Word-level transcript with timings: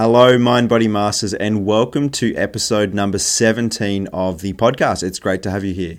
Hello, 0.00 0.38
Mind 0.38 0.68
Body 0.68 0.86
Masters, 0.86 1.34
and 1.34 1.66
welcome 1.66 2.08
to 2.10 2.32
episode 2.36 2.94
number 2.94 3.18
17 3.18 4.06
of 4.12 4.42
the 4.42 4.52
podcast. 4.52 5.02
It's 5.02 5.18
great 5.18 5.42
to 5.42 5.50
have 5.50 5.64
you 5.64 5.74
here. 5.74 5.98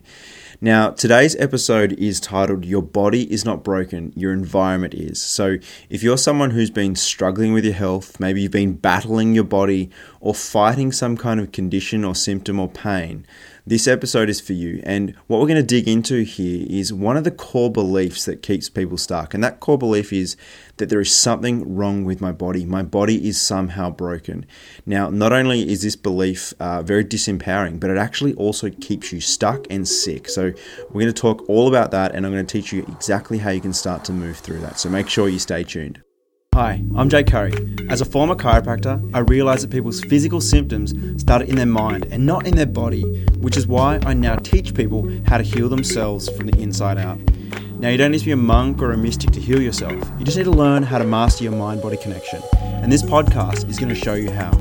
Now, 0.62 0.92
today's 0.92 1.36
episode 1.36 1.92
is 2.00 2.22
titled 2.22 2.64
Your 2.64 2.82
Body 2.82 3.30
is 3.30 3.43
Not 3.43 3.62
Broken, 3.62 4.14
Your 4.16 4.32
Environment 4.32 4.93
Is. 4.93 5.22
So, 5.22 5.58
if 5.90 6.01
you're 6.01 6.17
someone 6.17 6.51
who's 6.51 6.72
been 6.72 6.96
struggling 6.96 7.51
with 7.51 7.66
your 7.66 7.74
health, 7.74 8.21
maybe 8.21 8.41
you've 8.41 8.54
been 8.54 8.75
battling 8.75 9.36
your 9.36 9.43
body 9.43 9.89
or 10.21 10.34
fighting 10.34 10.93
some 10.93 11.18
kind 11.18 11.41
of 11.41 11.52
condition 11.52 12.05
or 12.05 12.16
symptom 12.16 12.57
or 12.57 12.70
pain, 12.70 13.25
this 13.70 13.88
episode 13.88 14.29
is 14.29 14.41
for 14.41 14.54
you. 14.54 14.81
And 14.83 15.15
what 15.27 15.39
we're 15.39 15.47
going 15.47 15.61
to 15.61 15.63
dig 15.63 15.88
into 15.88 16.23
here 16.23 16.65
is 16.67 16.91
one 16.91 17.15
of 17.15 17.23
the 17.23 17.29
core 17.29 17.71
beliefs 17.71 18.25
that 18.25 18.41
keeps 18.41 18.67
people 18.67 18.97
stuck. 18.97 19.35
And 19.35 19.43
that 19.43 19.59
core 19.59 19.77
belief 19.77 20.11
is 20.11 20.35
that 20.77 20.89
there 20.89 20.99
is 20.99 21.15
something 21.15 21.75
wrong 21.75 22.03
with 22.03 22.20
my 22.20 22.31
body. 22.31 22.66
My 22.66 22.81
body 22.81 23.27
is 23.27 23.39
somehow 23.39 23.91
broken. 23.91 24.47
Now, 24.88 25.11
not 25.11 25.34
only 25.34 25.70
is 25.71 25.84
this 25.84 25.95
belief 25.95 26.52
uh, 26.59 26.81
very 26.81 27.05
disempowering, 27.05 27.80
but 27.80 27.91
it 27.91 27.97
actually 27.97 28.34
also 28.34 28.71
keeps 28.71 29.13
you 29.13 29.21
stuck 29.21 29.67
and 29.70 29.88
sick. 29.88 30.30
So, 30.30 30.52
we're 30.89 31.02
going 31.02 31.13
to 31.13 31.22
talk 31.22 31.47
all 31.47 31.67
about 31.67 31.91
that, 31.91 32.16
and 32.16 32.25
I'm 32.25 32.31
going 32.31 32.45
to 32.45 32.52
teach 32.52 32.73
you 32.73 32.83
exactly 32.88 33.38
how 33.38 33.52
you 33.52 33.61
can 33.61 33.73
start 33.73 34.03
to 34.05 34.13
move 34.13 34.38
through 34.38 34.61
that. 34.61 34.80
So, 34.80 34.89
make 34.89 35.09
sure 35.09 35.30
you 35.30 35.39
stay 35.39 35.63
tuned. 35.63 36.02
Hi, 36.55 36.83
I'm 36.95 37.09
Jake 37.09 37.27
Curry. 37.27 37.53
As 37.89 38.02
a 38.02 38.05
former 38.05 38.36
chiropractor, 38.36 39.09
I 39.13 39.20
realised 39.20 39.63
that 39.63 39.72
people's 39.72 40.02
physical 40.02 40.41
symptoms 40.41 40.94
started 41.22 41.47
in 41.47 41.55
their 41.55 41.66
mind 41.66 42.08
and 42.11 42.25
not 42.25 42.47
in 42.47 42.55
their 42.55 42.66
body, 42.66 43.03
which 43.39 43.57
is 43.57 43.67
why 43.67 43.99
I 44.05 44.13
now 44.13 44.35
teach 44.35 44.73
people 44.73 45.09
how 45.25 45.38
to 45.38 45.43
heal 45.43 45.70
themselves 45.70 46.30
from 46.30 46.47
the 46.47 46.61
inside 46.61 46.97
out. 46.97 47.17
Now, 47.80 47.89
you 47.89 47.97
don't 47.97 48.11
need 48.11 48.20
to 48.20 48.25
be 48.25 48.31
a 48.31 48.38
monk 48.38 48.81
or 48.81 48.91
a 48.91 48.97
mystic 48.97 49.31
to 49.31 49.39
heal 49.39 49.61
yourself, 49.61 49.93
you 50.20 50.25
just 50.25 50.38
need 50.38 50.43
to 50.43 50.52
learn 50.52 50.84
how 50.84 50.97
to 50.97 51.05
master 51.05 51.45
your 51.45 51.53
mind 51.53 51.81
body 51.81 51.95
connection. 51.95 52.41
And 52.61 52.91
this 52.91 53.02
podcast 53.02 53.70
is 53.70 53.80
going 53.80 53.89
to 53.89 53.95
show 53.95 54.16
you 54.16 54.31
how. 54.31 54.52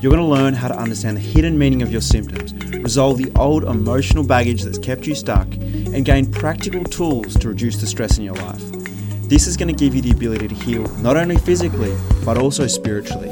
You're 0.00 0.10
going 0.10 0.22
to 0.22 0.28
learn 0.28 0.54
how 0.54 0.68
to 0.68 0.76
understand 0.76 1.16
the 1.16 1.20
hidden 1.20 1.58
meaning 1.58 1.82
of 1.82 1.90
your 1.90 2.00
symptoms, 2.00 2.54
resolve 2.74 3.18
the 3.18 3.32
old 3.36 3.64
emotional 3.64 4.24
baggage 4.24 4.62
that's 4.62 4.78
kept 4.78 5.06
you 5.06 5.14
stuck, 5.14 5.46
and 5.52 6.04
gain 6.04 6.30
practical 6.30 6.84
tools 6.84 7.36
to 7.38 7.48
reduce 7.48 7.76
the 7.76 7.86
stress 7.86 8.18
in 8.18 8.24
your 8.24 8.34
life. 8.36 8.62
This 9.28 9.46
is 9.46 9.56
going 9.56 9.74
to 9.74 9.84
give 9.84 9.94
you 9.94 10.02
the 10.02 10.10
ability 10.10 10.48
to 10.48 10.54
heal 10.54 10.86
not 10.98 11.16
only 11.16 11.36
physically, 11.38 11.96
but 12.24 12.38
also 12.38 12.66
spiritually. 12.66 13.30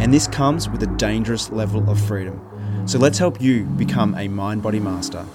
And 0.00 0.12
this 0.12 0.28
comes 0.28 0.68
with 0.68 0.82
a 0.82 0.86
dangerous 0.98 1.50
level 1.50 1.88
of 1.90 2.00
freedom. 2.00 2.40
So 2.88 2.98
let's 2.98 3.18
help 3.18 3.38
you 3.38 3.64
become 3.64 4.14
a 4.14 4.28
mind 4.28 4.62
body 4.62 4.80
master. 4.80 5.26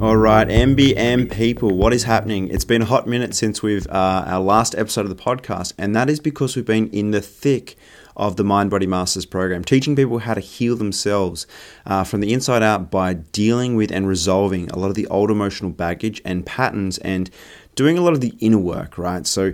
All 0.00 0.16
right, 0.16 0.46
MBM 0.46 1.32
people, 1.32 1.76
what 1.76 1.92
is 1.92 2.04
happening? 2.04 2.46
It's 2.50 2.64
been 2.64 2.82
a 2.82 2.84
hot 2.84 3.08
minute 3.08 3.34
since 3.34 3.60
we've 3.60 3.84
uh, 3.88 4.22
our 4.28 4.40
last 4.40 4.76
episode 4.76 5.06
of 5.06 5.08
the 5.08 5.20
podcast, 5.20 5.72
and 5.76 5.96
that 5.96 6.08
is 6.08 6.20
because 6.20 6.54
we've 6.54 6.64
been 6.64 6.88
in 6.90 7.10
the 7.10 7.20
thick 7.20 7.74
of 8.16 8.36
the 8.36 8.44
Mind 8.44 8.70
Body 8.70 8.86
Masters 8.86 9.26
program, 9.26 9.64
teaching 9.64 9.96
people 9.96 10.20
how 10.20 10.34
to 10.34 10.40
heal 10.40 10.76
themselves 10.76 11.48
uh, 11.84 12.04
from 12.04 12.20
the 12.20 12.32
inside 12.32 12.62
out 12.62 12.88
by 12.88 13.14
dealing 13.14 13.74
with 13.74 13.90
and 13.90 14.06
resolving 14.06 14.70
a 14.70 14.78
lot 14.78 14.88
of 14.88 14.94
the 14.94 15.08
old 15.08 15.32
emotional 15.32 15.72
baggage 15.72 16.22
and 16.24 16.46
patterns 16.46 16.98
and 16.98 17.28
doing 17.74 17.98
a 17.98 18.02
lot 18.02 18.12
of 18.12 18.20
the 18.20 18.34
inner 18.38 18.58
work, 18.58 18.98
right? 18.98 19.26
So, 19.26 19.52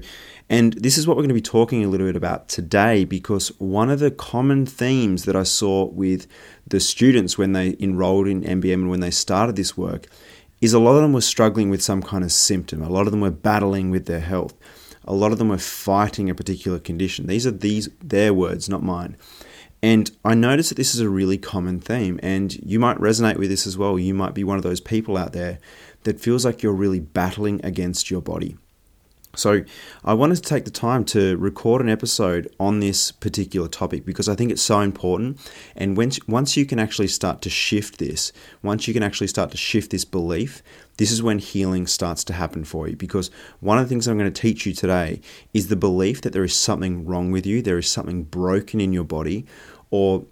and 0.51 0.75
this 0.75 0.99
is 0.99 1.07
what 1.07 1.17
we're 1.17 1.23
going 1.23 1.29
to 1.29 1.35
be 1.35 1.41
talking 1.41 1.85
a 1.85 1.89
little 1.89 2.07
bit 2.07 2.17
about 2.17 2.49
today 2.49 3.05
because 3.05 3.49
one 3.59 3.91
of 3.91 3.99
the 3.99 4.11
common 4.11 4.67
themes 4.67 5.25
that 5.25 5.35
I 5.35 5.43
saw 5.43 5.87
with 5.87 6.27
the 6.67 6.81
students 6.81 7.39
when 7.39 7.53
they 7.53 7.77
enrolled 7.81 8.29
in 8.29 8.43
MBM 8.43 8.75
and 8.75 8.91
when 8.91 9.01
they 9.01 9.11
started 9.11 9.57
this 9.57 9.77
work 9.77 10.07
is 10.61 10.75
a 10.75 10.79
lot 10.79 10.97
of 10.97 11.03
them 11.03 11.13
were 11.13 11.21
struggling 11.21 11.71
with 11.71 11.83
some 11.83 12.03
kind 12.03 12.25
of 12.25 12.33
symptom. 12.33 12.83
A 12.83 12.89
lot 12.91 13.07
of 13.07 13.11
them 13.11 13.21
were 13.21 13.31
battling 13.31 13.91
with 13.91 14.07
their 14.07 14.21
health. 14.21 14.55
A 15.07 15.15
lot 15.15 15.33
of 15.33 15.39
them 15.39 15.49
were 15.49 15.59
fighting 15.59 16.29
a 16.29 16.35
particular 16.35 16.79
condition. 16.79 17.27
These 17.27 17.47
are 17.47 17.51
these 17.51 17.89
their 18.03 18.33
words, 18.33 18.69
not 18.69 18.83
mine. 18.83 19.17
And 19.83 20.11
I 20.25 20.35
noticed 20.35 20.71
that 20.71 20.77
this 20.77 20.95
is 20.95 21.01
a 21.01 21.11
really 21.11 21.37
common 21.37 21.79
theme, 21.79 22.19
and 22.23 22.55
you 22.65 22.81
might 22.81 22.97
resonate 22.97 23.37
with 23.37 23.51
this 23.51 23.67
as 23.67 23.77
well. 23.77 23.99
You 23.99 24.15
might 24.15 24.33
be 24.33 24.43
one 24.43 24.57
of 24.57 24.63
those 24.63 24.81
people 24.81 25.19
out 25.19 25.35
there 25.35 25.59
that 26.05 26.21
feels 26.21 26.43
like 26.47 26.63
you're 26.63 26.73
really 26.73 27.01
battling 27.01 27.63
against 27.63 28.11
your 28.11 28.23
body. 28.23 28.57
So, 29.37 29.65
I 30.05 30.15
wanted 30.15 30.37
to 30.37 30.43
take 30.43 30.65
the 30.65 30.71
time 30.71 31.05
to 31.07 31.37
record 31.37 31.81
an 31.81 31.89
episode 31.89 32.55
on 32.61 32.81
this 32.81 33.11
particular 33.11 33.69
topic 33.69 34.05
because 34.05 34.29
I 34.29 34.35
think 34.35 34.51
it's 34.51 34.63
so 34.63 34.81
important. 34.81 35.41
And 35.77 35.97
when, 35.97 36.13
once 36.27 36.57
you 36.57 36.67
can 36.67 36.79
actually 36.79 37.09
start 37.09 37.41
to 37.43 37.51
shift 37.51 37.99
this, 37.99 38.33
once 38.63 38.87
you 38.87 38.95
can 38.95 39.03
actually 39.03 39.29
start 39.29 39.51
to 39.53 39.57
shift 39.57 39.91
this 39.91 40.05
belief, 40.05 40.63
this 40.97 41.11
is 41.11 41.23
when 41.23 41.39
healing 41.39 41.87
starts 41.87 42.25
to 42.25 42.33
happen 42.33 42.65
for 42.65 42.89
you. 42.89 42.97
Because 42.97 43.31
one 43.61 43.79
of 43.79 43.85
the 43.85 43.89
things 43.89 44.07
I'm 44.07 44.19
going 44.19 44.33
to 44.33 44.41
teach 44.41 44.67
you 44.67 44.73
today 44.73 45.21
is 45.53 45.69
the 45.69 45.77
belief 45.77 46.21
that 46.23 46.33
there 46.33 46.45
is 46.45 46.55
something 46.55 47.05
wrong 47.05 47.31
with 47.31 47.47
you, 47.47 47.63
there 47.63 47.79
is 47.79 47.91
something 47.91 48.25
broken 48.25 48.81
in 48.81 48.93
your 48.93 49.05
body, 49.05 49.47
or 49.91 50.25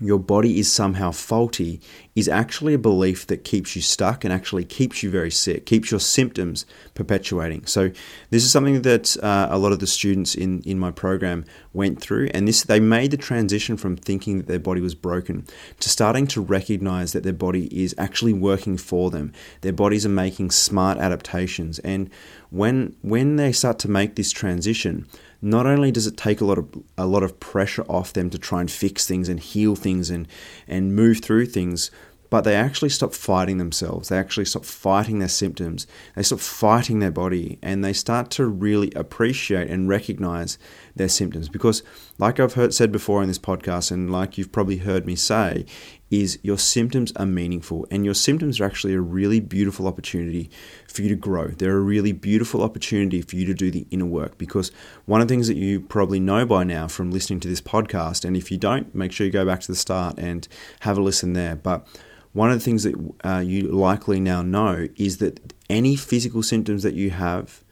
your 0.00 0.18
body 0.18 0.58
is 0.58 0.70
somehow 0.70 1.10
faulty 1.10 1.80
is 2.14 2.28
actually 2.28 2.74
a 2.74 2.78
belief 2.78 3.26
that 3.26 3.44
keeps 3.44 3.74
you 3.74 3.82
stuck 3.82 4.24
and 4.24 4.32
actually 4.32 4.64
keeps 4.64 5.02
you 5.02 5.10
very 5.10 5.30
sick, 5.30 5.66
keeps 5.66 5.90
your 5.90 6.00
symptoms 6.00 6.66
perpetuating. 6.94 7.66
So 7.66 7.90
this 8.30 8.44
is 8.44 8.52
something 8.52 8.82
that 8.82 9.16
uh, 9.22 9.48
a 9.50 9.58
lot 9.58 9.72
of 9.72 9.80
the 9.80 9.86
students 9.86 10.34
in, 10.34 10.62
in 10.62 10.78
my 10.78 10.90
program 10.90 11.44
went 11.72 12.00
through, 12.00 12.28
and 12.34 12.46
this 12.46 12.62
they 12.64 12.80
made 12.80 13.10
the 13.10 13.16
transition 13.16 13.76
from 13.76 13.96
thinking 13.96 14.38
that 14.38 14.46
their 14.46 14.58
body 14.58 14.80
was 14.80 14.94
broken 14.94 15.46
to 15.80 15.88
starting 15.88 16.26
to 16.28 16.40
recognize 16.40 17.12
that 17.12 17.22
their 17.22 17.32
body 17.32 17.66
is 17.66 17.94
actually 17.98 18.32
working 18.32 18.76
for 18.76 19.10
them. 19.10 19.32
Their 19.62 19.72
bodies 19.72 20.06
are 20.06 20.10
making 20.10 20.50
smart 20.50 20.98
adaptations, 20.98 21.78
and 21.80 22.10
when 22.50 22.96
when 23.02 23.36
they 23.36 23.52
start 23.52 23.78
to 23.80 23.90
make 23.90 24.14
this 24.14 24.30
transition, 24.30 25.06
not 25.44 25.66
only 25.66 25.92
does 25.92 26.06
it 26.06 26.16
take 26.16 26.40
a 26.40 26.44
lot 26.44 26.58
of 26.58 26.68
a 26.96 27.06
lot 27.06 27.22
of 27.22 27.38
pressure 27.38 27.84
off 27.88 28.12
them 28.12 28.30
to 28.30 28.38
try 28.38 28.60
and 28.60 28.70
fix 28.70 29.06
things 29.06 29.28
and 29.28 29.38
heal 29.38 29.76
things 29.76 30.10
and 30.10 30.26
and 30.66 30.96
move 30.96 31.20
through 31.22 31.46
things, 31.46 31.90
but 32.30 32.42
they 32.42 32.56
actually 32.56 32.88
stop 32.88 33.14
fighting 33.14 33.58
themselves. 33.58 34.08
They 34.08 34.18
actually 34.18 34.46
stop 34.46 34.64
fighting 34.64 35.18
their 35.18 35.28
symptoms. 35.28 35.86
They 36.16 36.22
stop 36.22 36.40
fighting 36.40 36.98
their 36.98 37.10
body 37.10 37.58
and 37.62 37.84
they 37.84 37.92
start 37.92 38.30
to 38.32 38.46
really 38.46 38.90
appreciate 38.96 39.70
and 39.70 39.88
recognize 39.88 40.58
their 40.96 41.08
symptoms. 41.08 41.48
Because, 41.48 41.82
like 42.18 42.38
I've 42.38 42.54
heard 42.54 42.72
said 42.72 42.92
before 42.92 43.22
in 43.22 43.28
this 43.28 43.38
podcast, 43.38 43.90
and 43.90 44.10
like 44.10 44.38
you've 44.38 44.52
probably 44.52 44.78
heard 44.78 45.06
me 45.06 45.16
say, 45.16 45.66
is 46.10 46.38
your 46.42 46.58
symptoms 46.58 47.12
are 47.16 47.26
meaningful 47.26 47.86
and 47.90 48.04
your 48.04 48.14
symptoms 48.14 48.60
are 48.60 48.64
actually 48.64 48.94
a 48.94 49.00
really 49.00 49.40
beautiful 49.40 49.88
opportunity 49.88 50.48
for 50.86 51.02
you 51.02 51.08
to 51.08 51.16
grow. 51.16 51.48
They're 51.48 51.76
a 51.76 51.80
really 51.80 52.12
beautiful 52.12 52.62
opportunity 52.62 53.20
for 53.20 53.34
you 53.34 53.44
to 53.46 53.54
do 53.54 53.70
the 53.70 53.86
inner 53.90 54.06
work 54.06 54.38
because 54.38 54.70
one 55.06 55.20
of 55.20 55.26
the 55.26 55.32
things 55.32 55.48
that 55.48 55.56
you 55.56 55.80
probably 55.80 56.20
know 56.20 56.46
by 56.46 56.62
now 56.62 56.86
from 56.86 57.10
listening 57.10 57.40
to 57.40 57.48
this 57.48 57.60
podcast, 57.60 58.24
and 58.24 58.36
if 58.36 58.52
you 58.52 58.58
don't, 58.58 58.94
make 58.94 59.10
sure 59.10 59.26
you 59.26 59.32
go 59.32 59.44
back 59.44 59.60
to 59.60 59.72
the 59.72 59.76
start 59.76 60.16
and 60.18 60.46
have 60.80 60.96
a 60.96 61.02
listen 61.02 61.32
there. 61.32 61.56
But 61.56 61.84
one 62.32 62.50
of 62.50 62.58
the 62.58 62.64
things 62.64 62.84
that 62.84 62.94
uh, 63.24 63.42
you 63.44 63.62
likely 63.62 64.20
now 64.20 64.42
know 64.42 64.88
is 64.96 65.18
that 65.18 65.52
any 65.68 65.96
physical 65.96 66.44
symptoms 66.44 66.84
that 66.84 66.94
you 66.94 67.10
have 67.10 67.64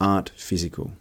aren't 0.00 0.30
physical 0.30 0.92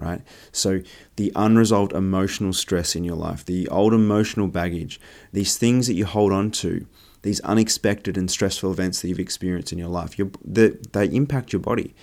right? 0.00 0.22
So, 0.52 0.80
the 1.16 1.32
unresolved 1.36 1.92
emotional 1.92 2.52
stress 2.52 2.96
in 2.96 3.04
your 3.04 3.16
life, 3.16 3.44
the 3.44 3.68
old 3.68 3.92
emotional 3.92 4.48
baggage, 4.48 5.00
these 5.32 5.56
things 5.56 5.86
that 5.86 5.94
you 5.94 6.06
hold 6.06 6.32
on 6.32 6.50
to, 6.52 6.86
these 7.22 7.40
unexpected 7.40 8.16
and 8.16 8.30
stressful 8.30 8.72
events 8.72 9.02
that 9.02 9.08
you've 9.08 9.20
experienced 9.20 9.72
in 9.72 9.78
your 9.78 9.88
life, 9.88 10.16
they, 10.44 10.68
they 10.92 11.06
impact 11.06 11.52
your 11.52 11.60
body. 11.60 11.94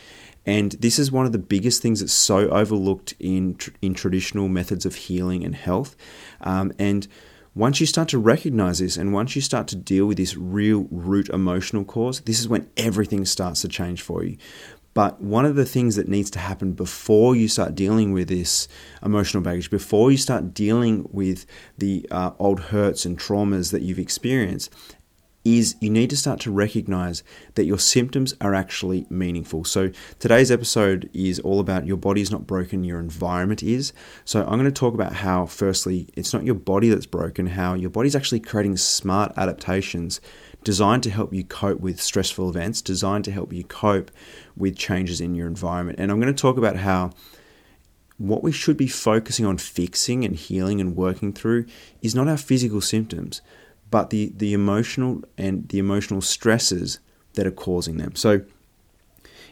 And 0.45 0.71
this 0.73 0.97
is 0.97 1.11
one 1.11 1.25
of 1.25 1.33
the 1.33 1.39
biggest 1.39 1.81
things 1.81 1.99
that's 1.99 2.13
so 2.13 2.47
overlooked 2.49 3.13
in, 3.19 3.57
in 3.81 3.93
traditional 3.93 4.47
methods 4.47 4.85
of 4.85 4.95
healing 4.95 5.43
and 5.43 5.53
health. 5.53 5.97
Um, 6.39 6.71
and 6.79 7.07
once 7.53 7.81
you 7.81 7.87
start 7.87 8.07
to 8.09 8.19
recognize 8.19 8.77
this 8.77 8.97
and 8.97 9.11
once 9.11 9.35
you 9.35 9.41
start 9.41 9.67
to 9.67 9.75
deal 9.75 10.05
with 10.05 10.17
this 10.17 10.37
real 10.37 10.87
root 10.91 11.27
emotional 11.29 11.83
cause, 11.83 12.21
this 12.21 12.39
is 12.39 12.47
when 12.47 12.69
everything 12.77 13.25
starts 13.25 13.61
to 13.61 13.67
change 13.67 14.01
for 14.01 14.23
you. 14.23 14.37
But 14.97 15.21
one 15.21 15.45
of 15.45 15.53
the 15.53 15.63
things 15.63 15.95
that 15.97 16.07
needs 16.07 16.31
to 16.31 16.39
happen 16.39 16.71
before 16.71 17.35
you 17.35 17.47
start 17.47 17.75
dealing 17.75 18.13
with 18.13 18.29
this 18.29 18.67
emotional 19.05 19.43
baggage, 19.43 19.69
before 19.69 20.09
you 20.09 20.17
start 20.17 20.55
dealing 20.55 21.07
with 21.11 21.45
the 21.77 22.07
uh, 22.09 22.31
old 22.39 22.59
hurts 22.59 23.05
and 23.05 23.15
traumas 23.15 23.71
that 23.71 23.83
you've 23.83 23.99
experienced, 23.99 24.73
is 25.45 25.75
you 25.81 25.91
need 25.91 26.09
to 26.09 26.17
start 26.17 26.39
to 26.39 26.51
recognize 26.51 27.23
that 27.53 27.65
your 27.65 27.77
symptoms 27.77 28.33
are 28.41 28.55
actually 28.55 29.05
meaningful. 29.07 29.63
So, 29.63 29.91
today's 30.17 30.49
episode 30.49 31.11
is 31.13 31.39
all 31.41 31.59
about 31.59 31.85
your 31.85 31.97
body 31.97 32.21
is 32.21 32.31
not 32.31 32.47
broken, 32.47 32.83
your 32.83 32.99
environment 32.99 33.61
is. 33.61 33.93
So, 34.25 34.41
I'm 34.41 34.59
going 34.59 34.65
to 34.65 34.71
talk 34.71 34.95
about 34.95 35.13
how, 35.13 35.45
firstly, 35.45 36.09
it's 36.15 36.33
not 36.33 36.43
your 36.43 36.55
body 36.55 36.89
that's 36.89 37.05
broken, 37.05 37.45
how 37.45 37.75
your 37.75 37.91
body's 37.91 38.15
actually 38.15 38.39
creating 38.39 38.77
smart 38.77 39.31
adaptations 39.37 40.21
designed 40.67 41.01
to 41.01 41.09
help 41.09 41.33
you 41.33 41.45
cope 41.45 41.79
with 41.79 42.01
stressful 42.01 42.49
events, 42.49 42.81
designed 42.81 43.23
to 43.23 43.31
help 43.31 43.53
you 43.53 43.63
cope 43.63 44.11
with 44.57 44.75
changes 44.75 45.21
in 45.21 45.33
your 45.33 45.47
environment. 45.47 45.97
And 45.97 46.11
I'm 46.11 46.19
going 46.19 46.35
to 46.35 46.41
talk 46.41 46.57
about 46.57 46.75
how 46.75 47.11
what 48.17 48.43
we 48.43 48.51
should 48.51 48.75
be 48.75 48.89
focusing 48.89 49.45
on 49.45 49.57
fixing 49.59 50.25
and 50.25 50.35
healing 50.35 50.81
and 50.81 50.93
working 50.93 51.31
through 51.31 51.67
is 52.01 52.13
not 52.13 52.27
our 52.27 52.35
physical 52.35 52.81
symptoms, 52.81 53.39
but 53.89 54.09
the, 54.09 54.33
the 54.35 54.51
emotional 54.51 55.23
and 55.37 55.69
the 55.69 55.79
emotional 55.79 56.19
stresses 56.19 56.99
that 57.35 57.47
are 57.47 57.51
causing 57.51 57.95
them. 57.95 58.13
So 58.17 58.41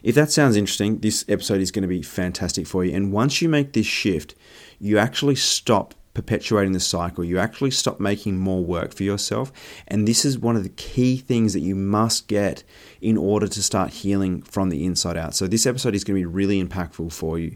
if 0.03 0.15
that 0.15 0.33
sounds 0.33 0.57
interesting, 0.57 0.97
this 0.99 1.23
episode 1.29 1.61
is 1.61 1.71
going 1.71 1.83
to 1.83 1.87
be 1.87 2.01
fantastic 2.01 2.67
for 2.67 2.83
you. 2.83 2.93
And 2.93 3.13
once 3.13 3.41
you 3.41 3.47
make 3.47 3.71
this 3.71 3.87
shift, 3.87 4.35
you 4.81 4.97
actually 4.97 5.35
stop 5.35 5.95
perpetuating 6.15 6.71
the 6.71 6.79
cycle. 6.79 7.23
You 7.23 7.37
actually 7.37 7.69
stop 7.69 7.99
making 7.99 8.39
more 8.39 8.65
work 8.65 8.95
for 8.95 9.03
yourself. 9.03 9.51
And 9.87 10.07
this 10.07 10.25
is 10.25 10.39
one 10.39 10.55
of 10.55 10.63
the 10.63 10.69
key 10.69 11.17
things 11.17 11.53
that 11.53 11.59
you 11.59 11.75
must 11.75 12.27
get 12.27 12.63
in 13.01 13.17
order 13.17 13.47
to 13.47 13.61
start 13.61 13.91
healing 13.91 14.41
from 14.41 14.69
the 14.69 14.83
inside 14.83 15.17
out. 15.17 15.35
So, 15.35 15.45
this 15.45 15.67
episode 15.67 15.93
is 15.93 16.03
going 16.03 16.19
to 16.19 16.27
be 16.27 16.33
really 16.33 16.63
impactful 16.63 17.13
for 17.13 17.37
you. 17.37 17.55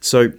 So, 0.00 0.32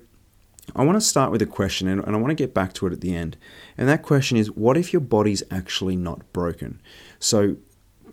I 0.76 0.86
want 0.86 0.96
to 0.96 1.02
start 1.02 1.32
with 1.32 1.42
a 1.42 1.48
question 1.48 1.88
and, 1.88 2.02
I 2.06 2.18
want 2.18 2.30
to 2.30 2.36
get 2.36 2.54
back 2.54 2.74
to 2.74 2.88
it 2.88 2.94
at 2.94 3.02
the 3.02 3.16
end. 3.16 3.36
And 3.78 3.90
that 3.90 4.04
question 4.04 4.38
is 4.38 4.52
what 4.52 4.78
if 4.78 4.94
your 4.94 5.02
body's 5.02 5.44
actually 5.52 5.98
not 5.98 6.32
broken? 6.32 6.80
So, 7.20 7.58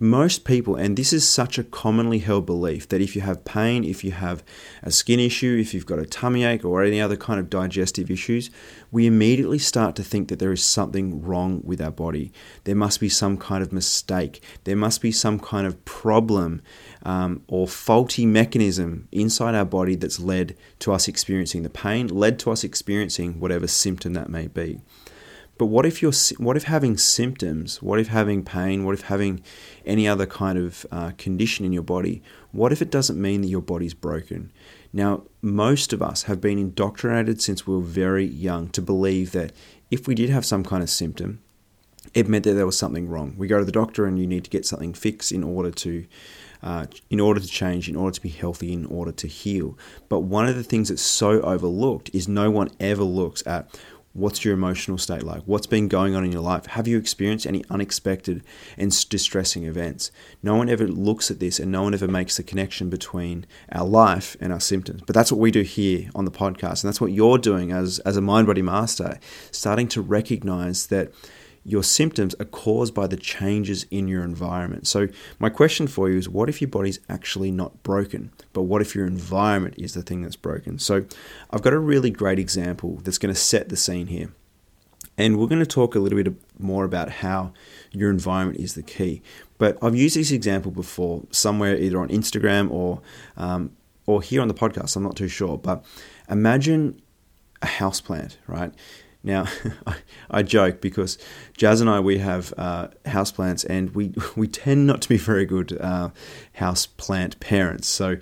most 0.01 0.45
people, 0.45 0.75
and 0.75 0.97
this 0.97 1.13
is 1.13 1.27
such 1.27 1.57
a 1.57 1.63
commonly 1.63 2.19
held 2.19 2.45
belief, 2.45 2.87
that 2.89 3.01
if 3.01 3.15
you 3.15 3.21
have 3.21 3.45
pain, 3.45 3.83
if 3.83 4.03
you 4.03 4.11
have 4.11 4.43
a 4.83 4.91
skin 4.91 5.19
issue, 5.19 5.57
if 5.59 5.73
you've 5.73 5.85
got 5.85 5.99
a 5.99 6.05
tummy 6.05 6.43
ache 6.43 6.65
or 6.65 6.83
any 6.83 7.01
other 7.01 7.17
kind 7.17 7.39
of 7.39 7.49
digestive 7.49 8.11
issues, 8.11 8.49
we 8.91 9.05
immediately 9.05 9.59
start 9.59 9.95
to 9.95 10.03
think 10.03 10.29
that 10.29 10.39
there 10.39 10.51
is 10.51 10.63
something 10.63 11.21
wrong 11.21 11.61
with 11.63 11.81
our 11.81 11.91
body. 11.91 12.31
There 12.63 12.75
must 12.75 12.99
be 12.99 13.09
some 13.09 13.37
kind 13.37 13.61
of 13.61 13.73
mistake. 13.73 14.41
There 14.63 14.75
must 14.75 15.01
be 15.01 15.11
some 15.11 15.39
kind 15.39 15.67
of 15.67 15.83
problem 15.85 16.61
um, 17.03 17.43
or 17.47 17.67
faulty 17.67 18.25
mechanism 18.25 19.07
inside 19.11 19.55
our 19.55 19.65
body 19.65 19.95
that's 19.95 20.19
led 20.19 20.55
to 20.79 20.93
us 20.93 21.07
experiencing 21.07 21.63
the 21.63 21.69
pain, 21.69 22.07
led 22.07 22.39
to 22.39 22.51
us 22.51 22.63
experiencing 22.63 23.39
whatever 23.39 23.67
symptom 23.67 24.13
that 24.13 24.29
may 24.29 24.47
be. 24.47 24.81
But 25.57 25.67
what 25.67 25.85
if 25.85 26.01
you're 26.01 26.13
what 26.37 26.57
if 26.57 26.63
having 26.63 26.97
symptoms, 26.97 27.81
what 27.81 27.99
if 27.99 28.07
having 28.07 28.43
pain, 28.43 28.83
what 28.83 28.93
if 28.93 29.01
having 29.01 29.41
any 29.85 30.07
other 30.07 30.25
kind 30.25 30.57
of 30.57 30.85
uh, 30.91 31.11
condition 31.17 31.65
in 31.65 31.73
your 31.73 31.83
body, 31.83 32.21
what 32.51 32.71
if 32.71 32.81
it 32.81 32.91
doesn't 32.91 33.21
mean 33.21 33.41
that 33.41 33.47
your 33.47 33.61
body's 33.61 33.93
broken? 33.93 34.51
Now, 34.93 35.23
most 35.41 35.93
of 35.93 36.01
us 36.01 36.23
have 36.23 36.39
been 36.39 36.57
indoctrinated 36.57 37.41
since 37.41 37.67
we 37.67 37.75
were 37.75 37.81
very 37.81 38.25
young 38.25 38.69
to 38.69 38.81
believe 38.81 39.31
that 39.31 39.51
if 39.91 40.07
we 40.07 40.15
did 40.15 40.29
have 40.29 40.45
some 40.45 40.63
kind 40.63 40.83
of 40.83 40.89
symptom, 40.89 41.39
it 42.13 42.27
meant 42.27 42.45
that 42.45 42.53
there 42.53 42.65
was 42.65 42.77
something 42.77 43.07
wrong. 43.07 43.35
We 43.37 43.47
go 43.47 43.59
to 43.59 43.65
the 43.65 43.71
doctor 43.71 44.05
and 44.05 44.17
you 44.17 44.27
need 44.27 44.43
to 44.45 44.49
get 44.49 44.65
something 44.65 44.93
fixed 44.93 45.31
in 45.31 45.43
order 45.43 45.71
to 45.71 46.05
uh, 46.63 46.87
in 47.11 47.19
order 47.19 47.39
to 47.39 47.47
change, 47.47 47.87
in 47.87 47.95
order 47.95 48.15
to 48.15 48.21
be 48.21 48.29
healthy, 48.29 48.73
in 48.73 48.85
order 48.87 49.11
to 49.11 49.27
heal. 49.27 49.77
But 50.09 50.21
one 50.21 50.47
of 50.47 50.55
the 50.55 50.63
things 50.63 50.89
that's 50.89 51.03
so 51.03 51.39
overlooked 51.41 52.09
is 52.13 52.27
no 52.27 52.49
one 52.49 52.69
ever 52.79 53.03
looks 53.03 53.45
at 53.45 53.79
What's 54.17 54.43
your 54.43 54.55
emotional 54.55 54.97
state 54.97 55.21
like? 55.21 55.43
What's 55.45 55.67
been 55.67 55.87
going 55.87 56.15
on 56.15 56.25
in 56.25 56.31
your 56.31 56.41
life? 56.41 56.65
Have 56.65 56.87
you 56.87 56.97
experienced 56.97 57.45
any 57.45 57.63
unexpected 57.69 58.43
and 58.75 58.91
distressing 59.09 59.65
events? 59.65 60.09
No 60.41 60.55
one 60.55 60.69
ever 60.69 60.87
looks 60.87 61.29
at 61.29 61.39
this 61.39 61.59
and 61.59 61.71
no 61.71 61.83
one 61.83 61.93
ever 61.93 62.07
makes 62.07 62.35
the 62.35 62.41
connection 62.41 62.89
between 62.89 63.45
our 63.71 63.85
life 63.85 64.35
and 64.41 64.51
our 64.51 64.59
symptoms. 64.59 65.03
But 65.05 65.13
that's 65.13 65.31
what 65.31 65.39
we 65.39 65.51
do 65.51 65.61
here 65.61 66.09
on 66.15 66.25
the 66.25 66.31
podcast. 66.31 66.83
And 66.83 66.89
that's 66.89 66.99
what 66.99 67.11
you're 67.11 67.37
doing 67.37 67.71
as, 67.71 67.99
as 67.99 68.17
a 68.17 68.21
mind 68.21 68.47
body 68.47 68.63
master, 68.63 69.19
starting 69.51 69.87
to 69.89 70.01
recognize 70.01 70.87
that 70.87 71.11
your 71.67 71.83
symptoms 71.83 72.33
are 72.39 72.45
caused 72.45 72.93
by 72.93 73.07
the 73.07 73.17
changes 73.17 73.85
in 73.91 74.07
your 74.07 74.23
environment. 74.23 74.87
So, 74.87 75.09
my 75.37 75.49
question 75.49 75.85
for 75.85 76.09
you 76.09 76.17
is 76.17 76.29
what 76.29 76.47
if 76.47 76.61
your 76.61 76.69
body's 76.69 77.01
actually 77.09 77.51
not 77.51 77.83
broken, 77.83 78.31
but 78.53 78.61
what 78.63 78.81
if 78.81 78.95
your 78.95 79.05
environment 79.05 79.75
is 79.77 79.93
the 79.93 80.01
thing 80.01 80.21
that's 80.21 80.37
broken? 80.37 80.79
So, 80.79 81.05
I've 81.51 81.61
got 81.61 81.73
a 81.73 81.79
really 81.79 82.09
great 82.09 82.39
example 82.39 83.01
that's 83.03 83.17
going 83.17 83.35
to 83.35 83.39
set 83.39 83.67
the 83.67 83.75
scene 83.75 84.07
here. 84.07 84.31
And 85.17 85.37
we're 85.37 85.47
going 85.47 85.59
to 85.59 85.65
talk 85.65 85.93
a 85.93 85.99
little 85.99 86.23
bit 86.23 86.33
more 86.57 86.85
about 86.85 87.09
how 87.09 87.51
your 87.91 88.09
environment 88.11 88.59
is 88.59 88.75
the 88.75 88.83
key. 88.83 89.21
But 89.57 89.77
I've 89.81 89.95
used 89.95 90.15
this 90.15 90.31
example 90.31 90.71
before 90.71 91.23
somewhere 91.31 91.75
either 91.75 91.99
on 91.99 92.07
Instagram 92.07 92.71
or 92.71 93.01
um, 93.35 93.71
or 94.05 94.21
here 94.21 94.41
on 94.41 94.47
the 94.47 94.53
podcast. 94.53 94.95
I'm 94.95 95.03
not 95.03 95.17
too 95.17 95.27
sure. 95.27 95.57
But 95.57 95.83
imagine 96.29 97.01
a 97.61 97.67
house 97.67 97.99
plant, 97.99 98.37
right? 98.47 98.73
Now, 99.27 99.45
I, 100.31 100.41
joke 100.41 100.79
because 100.79 101.17
Jazz 101.57 101.81
and 101.81 101.89
I 101.89 101.99
we 101.99 102.19
have 102.19 102.53
uh, 102.57 102.87
houseplants, 103.05 103.65
and 103.69 103.93
we 103.93 104.13
we 104.37 104.47
tend 104.47 104.87
not 104.87 105.01
to 105.01 105.09
be 105.09 105.17
very 105.17 105.45
good 105.45 105.77
uh, 105.79 106.11
houseplant 106.57 107.41
parents. 107.41 107.89
So 107.89 108.15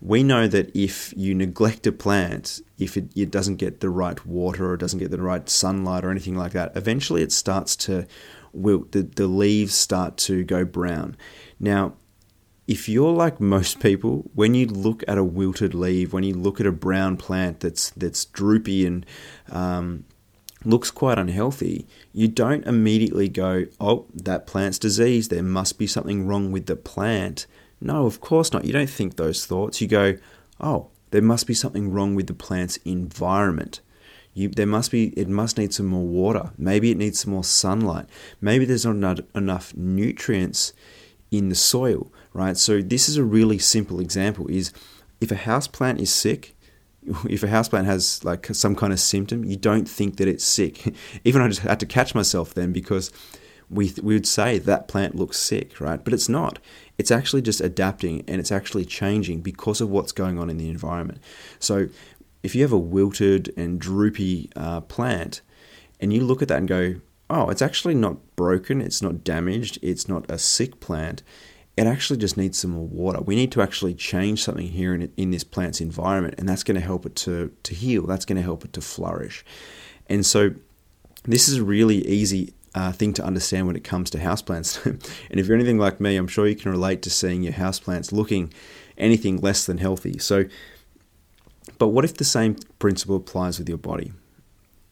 we 0.00 0.22
know 0.22 0.46
that 0.46 0.74
if 0.74 1.12
you 1.16 1.34
neglect 1.34 1.88
a 1.88 1.92
plant, 1.92 2.60
if 2.78 2.96
it, 2.96 3.10
it 3.16 3.32
doesn't 3.32 3.56
get 3.56 3.80
the 3.80 3.90
right 3.90 4.24
water 4.24 4.70
or 4.70 4.76
doesn't 4.76 5.00
get 5.00 5.10
the 5.10 5.20
right 5.20 5.48
sunlight 5.48 6.04
or 6.04 6.12
anything 6.12 6.36
like 6.36 6.52
that, 6.52 6.70
eventually 6.76 7.22
it 7.22 7.32
starts 7.32 7.74
to 7.76 8.06
wilt. 8.52 8.92
The, 8.92 9.02
the 9.02 9.26
leaves 9.26 9.74
start 9.74 10.16
to 10.18 10.44
go 10.44 10.64
brown. 10.64 11.16
Now, 11.58 11.94
if 12.68 12.88
you're 12.88 13.12
like 13.12 13.40
most 13.40 13.80
people, 13.80 14.30
when 14.34 14.54
you 14.54 14.66
look 14.66 15.02
at 15.08 15.18
a 15.18 15.24
wilted 15.24 15.74
leaf, 15.74 16.12
when 16.12 16.22
you 16.22 16.34
look 16.34 16.60
at 16.60 16.66
a 16.66 16.72
brown 16.72 17.16
plant 17.16 17.58
that's 17.58 17.90
that's 17.90 18.24
droopy 18.26 18.86
and 18.86 19.04
um, 19.50 20.04
looks 20.64 20.90
quite 20.90 21.18
unhealthy, 21.18 21.86
you 22.12 22.28
don't 22.28 22.66
immediately 22.66 23.28
go, 23.28 23.66
oh, 23.80 24.06
that 24.14 24.46
plant's 24.46 24.78
diseased, 24.78 25.30
there 25.30 25.42
must 25.42 25.78
be 25.78 25.86
something 25.86 26.26
wrong 26.26 26.52
with 26.52 26.66
the 26.66 26.76
plant. 26.76 27.46
No, 27.80 28.06
of 28.06 28.20
course 28.20 28.52
not. 28.52 28.64
You 28.64 28.72
don't 28.72 28.90
think 28.90 29.16
those 29.16 29.44
thoughts. 29.44 29.80
You 29.80 29.88
go, 29.88 30.16
oh, 30.60 30.88
there 31.10 31.22
must 31.22 31.46
be 31.46 31.54
something 31.54 31.90
wrong 31.90 32.14
with 32.14 32.26
the 32.26 32.34
plant's 32.34 32.78
environment. 32.78 33.80
You, 34.34 34.48
there 34.48 34.66
must 34.66 34.90
be, 34.90 35.08
it 35.08 35.28
must 35.28 35.58
need 35.58 35.74
some 35.74 35.86
more 35.86 36.06
water. 36.06 36.52
Maybe 36.56 36.90
it 36.90 36.96
needs 36.96 37.20
some 37.20 37.32
more 37.32 37.44
sunlight. 37.44 38.06
Maybe 38.40 38.64
there's 38.64 38.86
not 38.86 39.20
enough 39.34 39.74
nutrients 39.76 40.72
in 41.30 41.48
the 41.48 41.54
soil, 41.54 42.12
right? 42.32 42.56
So 42.56 42.80
this 42.80 43.08
is 43.08 43.16
a 43.16 43.24
really 43.24 43.58
simple 43.58 44.00
example 44.00 44.46
is 44.48 44.72
if 45.20 45.30
a 45.30 45.36
house 45.36 45.66
plant 45.66 46.00
is 46.00 46.12
sick, 46.12 46.51
if 47.28 47.42
a 47.42 47.48
houseplant 47.48 47.84
has 47.84 48.24
like 48.24 48.46
some 48.46 48.76
kind 48.76 48.92
of 48.92 49.00
symptom, 49.00 49.44
you 49.44 49.56
don't 49.56 49.88
think 49.88 50.16
that 50.16 50.28
it's 50.28 50.44
sick. 50.44 50.94
Even 51.24 51.42
I 51.42 51.48
just 51.48 51.62
had 51.62 51.80
to 51.80 51.86
catch 51.86 52.14
myself 52.14 52.54
then 52.54 52.72
because 52.72 53.10
we 53.68 53.92
we 54.02 54.14
would 54.14 54.26
say 54.26 54.58
that 54.58 54.88
plant 54.88 55.14
looks 55.14 55.38
sick, 55.38 55.80
right? 55.80 56.02
But 56.02 56.12
it's 56.12 56.28
not. 56.28 56.58
It's 56.98 57.10
actually 57.10 57.42
just 57.42 57.60
adapting 57.60 58.24
and 58.28 58.38
it's 58.38 58.52
actually 58.52 58.84
changing 58.84 59.40
because 59.40 59.80
of 59.80 59.90
what's 59.90 60.12
going 60.12 60.38
on 60.38 60.50
in 60.50 60.58
the 60.58 60.68
environment. 60.68 61.20
So 61.58 61.88
if 62.42 62.54
you 62.54 62.62
have 62.62 62.72
a 62.72 62.78
wilted 62.78 63.52
and 63.56 63.80
droopy 63.80 64.50
uh, 64.54 64.82
plant, 64.82 65.40
and 66.00 66.12
you 66.12 66.22
look 66.22 66.42
at 66.42 66.48
that 66.48 66.58
and 66.58 66.68
go, 66.68 66.96
oh, 67.30 67.48
it's 67.48 67.62
actually 67.62 67.94
not 67.94 68.36
broken, 68.36 68.80
it's 68.80 69.00
not 69.00 69.24
damaged, 69.24 69.78
it's 69.80 70.08
not 70.08 70.30
a 70.30 70.38
sick 70.38 70.80
plant 70.80 71.22
it 71.76 71.86
actually 71.86 72.18
just 72.18 72.36
needs 72.36 72.58
some 72.58 72.72
more 72.72 72.86
water. 72.86 73.20
We 73.22 73.34
need 73.34 73.50
to 73.52 73.62
actually 73.62 73.94
change 73.94 74.42
something 74.42 74.68
here 74.68 74.94
in, 74.94 75.10
in 75.16 75.30
this 75.30 75.44
plant's 75.44 75.80
environment, 75.80 76.34
and 76.38 76.48
that's 76.48 76.62
going 76.62 76.74
to 76.74 76.82
help 76.82 77.06
it 77.06 77.16
to, 77.16 77.50
to 77.62 77.74
heal. 77.74 78.06
That's 78.06 78.24
going 78.24 78.36
to 78.36 78.42
help 78.42 78.64
it 78.64 78.72
to 78.74 78.80
flourish. 78.80 79.44
And 80.08 80.26
so, 80.26 80.50
this 81.24 81.48
is 81.48 81.58
a 81.58 81.64
really 81.64 82.06
easy 82.06 82.52
uh, 82.74 82.92
thing 82.92 83.14
to 83.14 83.24
understand 83.24 83.66
when 83.66 83.76
it 83.76 83.84
comes 83.84 84.10
to 84.10 84.18
houseplants. 84.18 84.84
and 85.30 85.40
if 85.40 85.46
you're 85.46 85.56
anything 85.56 85.78
like 85.78 86.00
me, 86.00 86.16
I'm 86.16 86.28
sure 86.28 86.46
you 86.46 86.56
can 86.56 86.70
relate 86.70 87.02
to 87.02 87.10
seeing 87.10 87.42
your 87.42 87.52
houseplants 87.54 88.12
looking 88.12 88.52
anything 88.98 89.40
less 89.40 89.64
than 89.64 89.78
healthy. 89.78 90.18
So, 90.18 90.44
but 91.78 91.88
what 91.88 92.04
if 92.04 92.14
the 92.14 92.24
same 92.24 92.56
principle 92.78 93.16
applies 93.16 93.58
with 93.58 93.68
your 93.68 93.78
body? 93.78 94.12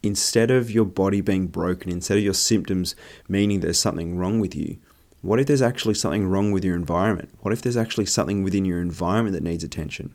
Instead 0.03 0.49
of 0.49 0.71
your 0.71 0.85
body 0.85 1.21
being 1.21 1.47
broken, 1.47 1.91
instead 1.91 2.17
of 2.17 2.23
your 2.23 2.33
symptoms 2.33 2.95
meaning 3.27 3.59
there's 3.59 3.79
something 3.79 4.17
wrong 4.17 4.39
with 4.39 4.55
you, 4.55 4.77
what 5.21 5.39
if 5.39 5.47
there's 5.47 5.61
actually 5.61 5.93
something 5.93 6.27
wrong 6.27 6.51
with 6.51 6.65
your 6.65 6.75
environment? 6.75 7.29
What 7.41 7.53
if 7.53 7.61
there's 7.61 7.77
actually 7.77 8.07
something 8.07 8.43
within 8.43 8.65
your 8.65 8.81
environment 8.81 9.33
that 9.33 9.43
needs 9.43 9.63
attention? 9.63 10.13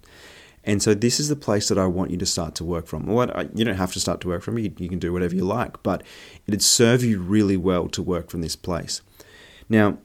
And 0.65 0.83
so 0.83 0.95
this 0.95 1.21
is 1.21 1.29
the 1.29 1.37
place 1.37 1.69
that 1.69 1.79
I 1.79 1.87
want 1.87 2.11
you 2.11 2.17
to 2.17 2.27
start 2.27 2.57
to 2.57 2.65
work 2.65 2.89
from. 2.89 3.07
Well, 3.07 3.31
you 3.55 3.65
don't 3.65 3.77
have 3.77 3.93
to 3.93 4.01
start 4.01 4.21
to 4.23 4.29
work 4.29 4.43
from. 4.43 4.59
You, 4.59 4.73
you 4.79 4.89
can 4.89 4.99
do 4.99 5.13
whatever 5.13 5.35
you 5.35 5.45
like, 5.45 5.81
but 5.85 6.03
it'd 6.47 6.63
serve 6.63 7.05
you 7.05 7.21
really 7.21 7.57
well 7.57 7.89
to 7.91 8.03
work 8.03 8.31
from 8.31 8.43
this 8.43 8.57
place. 8.57 9.01
Now, 9.69 9.99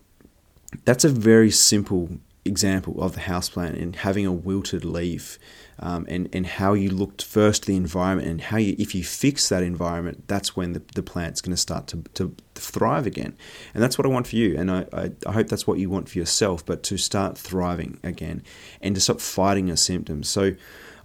that's 0.85 1.03
a 1.03 1.09
very 1.09 1.49
simple 1.49 2.19
example 2.45 3.01
of 3.01 3.13
the 3.13 3.21
house 3.21 3.49
houseplant 3.49 3.81
and 3.81 3.95
having 3.95 4.25
a 4.25 4.31
wilted 4.31 4.85
leaf 4.85 5.39
um, 5.81 6.05
and, 6.07 6.29
and 6.33 6.45
how 6.45 6.73
you 6.73 6.89
looked 6.91 7.23
first 7.23 7.65
the 7.65 7.75
environment 7.75 8.27
and 8.27 8.41
how 8.41 8.57
you 8.57 8.75
if 8.77 8.93
you 8.93 9.03
fix 9.03 9.49
that 9.49 9.63
environment 9.63 10.27
that's 10.27 10.55
when 10.55 10.73
the, 10.73 10.81
the 10.93 11.03
plant's 11.03 11.41
going 11.41 11.53
to 11.53 11.57
start 11.57 11.87
to, 11.87 12.03
to 12.13 12.35
thrive 12.55 13.07
again. 13.07 13.35
And 13.73 13.81
that's 13.81 13.97
what 13.97 14.05
I 14.05 14.09
want 14.09 14.27
for 14.27 14.35
you 14.35 14.57
and 14.57 14.69
I, 14.71 14.85
I, 14.93 15.11
I 15.25 15.31
hope 15.31 15.47
that's 15.47 15.65
what 15.65 15.79
you 15.79 15.89
want 15.89 16.09
for 16.09 16.17
yourself 16.17 16.65
but 16.65 16.83
to 16.83 16.97
start 16.97 17.37
thriving 17.37 17.99
again 18.03 18.43
and 18.81 18.95
to 18.95 19.01
stop 19.01 19.19
fighting 19.19 19.67
your 19.67 19.77
symptoms. 19.77 20.29
So 20.29 20.55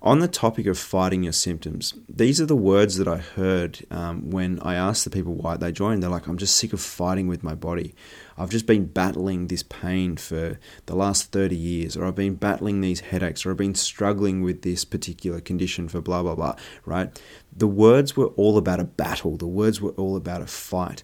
on 0.06 0.20
the 0.20 0.28
topic 0.28 0.66
of 0.66 0.78
fighting 0.78 1.24
your 1.24 1.32
symptoms, 1.32 1.94
these 2.08 2.40
are 2.40 2.46
the 2.46 2.54
words 2.54 2.96
that 2.96 3.08
I 3.08 3.16
heard 3.16 3.84
um, 3.90 4.30
when 4.30 4.60
I 4.60 4.76
asked 4.76 5.02
the 5.02 5.10
people 5.10 5.34
why 5.34 5.56
they 5.56 5.72
joined. 5.72 6.00
They're 6.00 6.08
like, 6.08 6.28
I'm 6.28 6.38
just 6.38 6.56
sick 6.56 6.72
of 6.72 6.80
fighting 6.80 7.26
with 7.26 7.42
my 7.42 7.56
body. 7.56 7.92
I've 8.38 8.50
just 8.50 8.66
been 8.66 8.86
battling 8.86 9.48
this 9.48 9.64
pain 9.64 10.16
for 10.16 10.60
the 10.86 10.94
last 10.94 11.32
30 11.32 11.56
years, 11.56 11.96
or 11.96 12.04
I've 12.04 12.14
been 12.14 12.36
battling 12.36 12.80
these 12.80 13.00
headaches, 13.00 13.44
or 13.44 13.50
I've 13.50 13.56
been 13.56 13.74
struggling 13.74 14.42
with 14.42 14.62
this 14.62 14.84
particular 14.84 15.40
condition 15.40 15.88
for 15.88 16.00
blah, 16.00 16.22
blah, 16.22 16.36
blah, 16.36 16.54
right? 16.84 17.20
The 17.52 17.66
words 17.66 18.16
were 18.16 18.28
all 18.36 18.58
about 18.58 18.78
a 18.78 18.84
battle, 18.84 19.36
the 19.36 19.48
words 19.48 19.80
were 19.80 19.90
all 19.92 20.14
about 20.14 20.40
a 20.40 20.46
fight. 20.46 21.02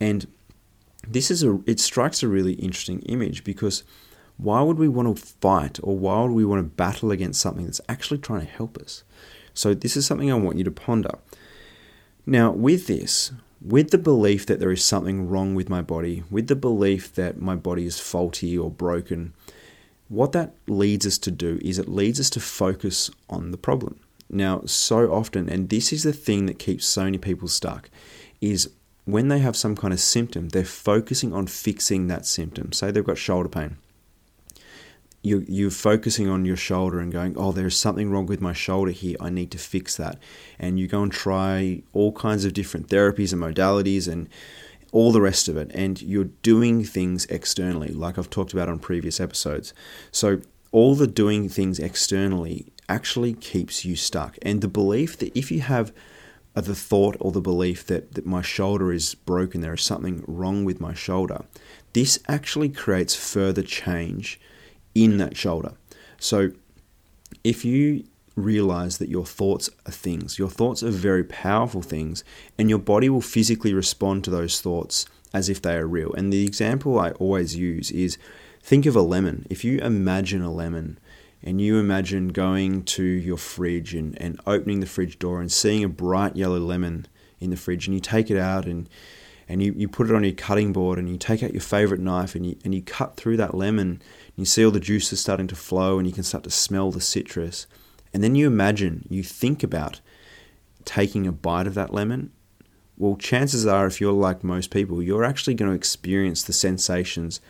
And 0.00 0.26
this 1.06 1.30
is 1.30 1.44
a, 1.44 1.60
it 1.66 1.78
strikes 1.78 2.24
a 2.24 2.28
really 2.28 2.54
interesting 2.54 3.00
image 3.02 3.44
because 3.44 3.84
why 4.42 4.62
would 4.62 4.78
we 4.78 4.88
want 4.88 5.16
to 5.16 5.22
fight 5.22 5.78
or 5.82 5.96
why 5.98 6.22
would 6.22 6.32
we 6.32 6.44
want 6.44 6.60
to 6.60 6.76
battle 6.76 7.10
against 7.10 7.40
something 7.40 7.64
that's 7.64 7.80
actually 7.88 8.18
trying 8.18 8.40
to 8.40 8.52
help 8.52 8.78
us? 8.78 9.04
So, 9.54 9.74
this 9.74 9.96
is 9.96 10.06
something 10.06 10.30
I 10.30 10.36
want 10.36 10.58
you 10.58 10.64
to 10.64 10.70
ponder. 10.70 11.18
Now, 12.24 12.50
with 12.50 12.86
this, 12.86 13.32
with 13.60 13.90
the 13.90 13.98
belief 13.98 14.46
that 14.46 14.60
there 14.60 14.70
is 14.70 14.84
something 14.84 15.28
wrong 15.28 15.54
with 15.54 15.68
my 15.68 15.82
body, 15.82 16.22
with 16.30 16.46
the 16.46 16.56
belief 16.56 17.14
that 17.14 17.40
my 17.40 17.54
body 17.54 17.84
is 17.84 18.00
faulty 18.00 18.56
or 18.56 18.70
broken, 18.70 19.34
what 20.08 20.32
that 20.32 20.54
leads 20.66 21.06
us 21.06 21.18
to 21.18 21.30
do 21.30 21.58
is 21.62 21.78
it 21.78 21.88
leads 21.88 22.18
us 22.18 22.30
to 22.30 22.40
focus 22.40 23.10
on 23.28 23.50
the 23.50 23.58
problem. 23.58 24.00
Now, 24.30 24.62
so 24.64 25.12
often, 25.12 25.48
and 25.48 25.68
this 25.68 25.92
is 25.92 26.04
the 26.04 26.12
thing 26.12 26.46
that 26.46 26.58
keeps 26.58 26.86
so 26.86 27.04
many 27.04 27.18
people 27.18 27.48
stuck, 27.48 27.90
is 28.40 28.70
when 29.04 29.28
they 29.28 29.40
have 29.40 29.56
some 29.56 29.76
kind 29.76 29.92
of 29.92 30.00
symptom, 30.00 30.48
they're 30.48 30.64
focusing 30.64 31.32
on 31.32 31.46
fixing 31.46 32.06
that 32.06 32.26
symptom. 32.26 32.72
Say 32.72 32.90
they've 32.90 33.04
got 33.04 33.18
shoulder 33.18 33.48
pain. 33.48 33.76
You, 35.22 35.44
you're 35.46 35.70
focusing 35.70 36.28
on 36.28 36.46
your 36.46 36.56
shoulder 36.56 36.98
and 36.98 37.12
going, 37.12 37.36
oh, 37.36 37.52
there's 37.52 37.76
something 37.76 38.10
wrong 38.10 38.26
with 38.26 38.40
my 38.40 38.54
shoulder 38.54 38.90
here. 38.90 39.16
I 39.20 39.28
need 39.28 39.50
to 39.50 39.58
fix 39.58 39.96
that. 39.96 40.18
And 40.58 40.78
you 40.78 40.88
go 40.88 41.02
and 41.02 41.12
try 41.12 41.82
all 41.92 42.12
kinds 42.12 42.44
of 42.44 42.54
different 42.54 42.88
therapies 42.88 43.32
and 43.32 43.42
modalities 43.42 44.10
and 44.10 44.28
all 44.92 45.12
the 45.12 45.20
rest 45.20 45.48
of 45.48 45.56
it. 45.56 45.70
And 45.74 46.00
you're 46.00 46.24
doing 46.24 46.84
things 46.84 47.26
externally, 47.26 47.88
like 47.88 48.18
I've 48.18 48.30
talked 48.30 48.52
about 48.52 48.68
on 48.68 48.78
previous 48.78 49.20
episodes. 49.20 49.74
So, 50.10 50.40
all 50.72 50.94
the 50.94 51.08
doing 51.08 51.48
things 51.48 51.80
externally 51.80 52.72
actually 52.88 53.32
keeps 53.32 53.84
you 53.84 53.96
stuck. 53.96 54.38
And 54.42 54.60
the 54.60 54.68
belief 54.68 55.18
that 55.18 55.36
if 55.36 55.50
you 55.50 55.60
have 55.60 55.92
uh, 56.54 56.60
the 56.60 56.74
thought 56.74 57.16
or 57.20 57.32
the 57.32 57.40
belief 57.40 57.86
that, 57.86 58.14
that 58.14 58.26
my 58.26 58.42
shoulder 58.42 58.92
is 58.92 59.14
broken, 59.14 59.60
there 59.60 59.74
is 59.74 59.82
something 59.82 60.24
wrong 60.26 60.64
with 60.64 60.80
my 60.80 60.94
shoulder, 60.94 61.44
this 61.92 62.18
actually 62.28 62.68
creates 62.68 63.14
further 63.14 63.62
change 63.62 64.40
in 64.94 65.18
that 65.18 65.36
shoulder. 65.36 65.74
So 66.18 66.50
if 67.44 67.64
you 67.64 68.04
realize 68.36 68.98
that 68.98 69.08
your 69.08 69.26
thoughts 69.26 69.70
are 69.86 69.92
things, 69.92 70.38
your 70.38 70.48
thoughts 70.48 70.82
are 70.82 70.90
very 70.90 71.24
powerful 71.24 71.82
things, 71.82 72.24
and 72.58 72.68
your 72.68 72.78
body 72.78 73.08
will 73.08 73.20
physically 73.20 73.74
respond 73.74 74.24
to 74.24 74.30
those 74.30 74.60
thoughts 74.60 75.06
as 75.32 75.48
if 75.48 75.62
they 75.62 75.76
are 75.76 75.86
real. 75.86 76.12
And 76.14 76.32
the 76.32 76.44
example 76.44 76.98
I 76.98 77.10
always 77.12 77.56
use 77.56 77.90
is 77.90 78.18
think 78.62 78.86
of 78.86 78.96
a 78.96 79.02
lemon. 79.02 79.46
If 79.48 79.64
you 79.64 79.78
imagine 79.78 80.42
a 80.42 80.52
lemon, 80.52 80.98
and 81.42 81.60
you 81.60 81.78
imagine 81.78 82.28
going 82.28 82.82
to 82.82 83.02
your 83.02 83.38
fridge 83.38 83.94
and, 83.94 84.20
and 84.20 84.40
opening 84.46 84.80
the 84.80 84.86
fridge 84.86 85.18
door 85.18 85.40
and 85.40 85.50
seeing 85.50 85.82
a 85.82 85.88
bright 85.88 86.36
yellow 86.36 86.58
lemon 86.58 87.06
in 87.40 87.50
the 87.50 87.56
fridge 87.56 87.86
and 87.86 87.94
you 87.94 88.00
take 88.00 88.30
it 88.30 88.36
out 88.36 88.66
and 88.66 88.88
and 89.50 89.62
you, 89.62 89.72
you 89.76 89.88
put 89.88 90.08
it 90.08 90.14
on 90.14 90.24
your 90.24 90.32
cutting 90.32 90.72
board 90.72 90.98
and 90.98 91.08
you 91.08 91.16
take 91.16 91.42
out 91.42 91.52
your 91.52 91.60
favorite 91.60 92.00
knife 92.00 92.34
and 92.34 92.46
you, 92.46 92.56
and 92.64 92.74
you 92.74 92.82
cut 92.82 93.16
through 93.16 93.36
that 93.36 93.54
lemon 93.54 93.88
and 93.88 94.02
you 94.36 94.44
see 94.44 94.64
all 94.64 94.70
the 94.70 94.80
juices 94.80 95.20
starting 95.20 95.46
to 95.48 95.56
flow 95.56 95.98
and 95.98 96.06
you 96.06 96.14
can 96.14 96.22
start 96.22 96.44
to 96.44 96.50
smell 96.50 96.90
the 96.90 97.00
citrus 97.00 97.66
and 98.14 98.22
then 98.22 98.34
you 98.34 98.46
imagine 98.46 99.06
you 99.10 99.22
think 99.22 99.62
about 99.62 100.00
taking 100.84 101.26
a 101.26 101.32
bite 101.32 101.66
of 101.66 101.74
that 101.74 101.92
lemon 101.92 102.30
well 102.96 103.16
chances 103.16 103.66
are 103.66 103.86
if 103.86 104.00
you're 104.00 104.12
like 104.12 104.44
most 104.44 104.70
people 104.70 105.02
you're 105.02 105.24
actually 105.24 105.54
going 105.54 105.70
to 105.70 105.76
experience 105.76 106.42
the 106.42 106.52
sensations 106.52 107.40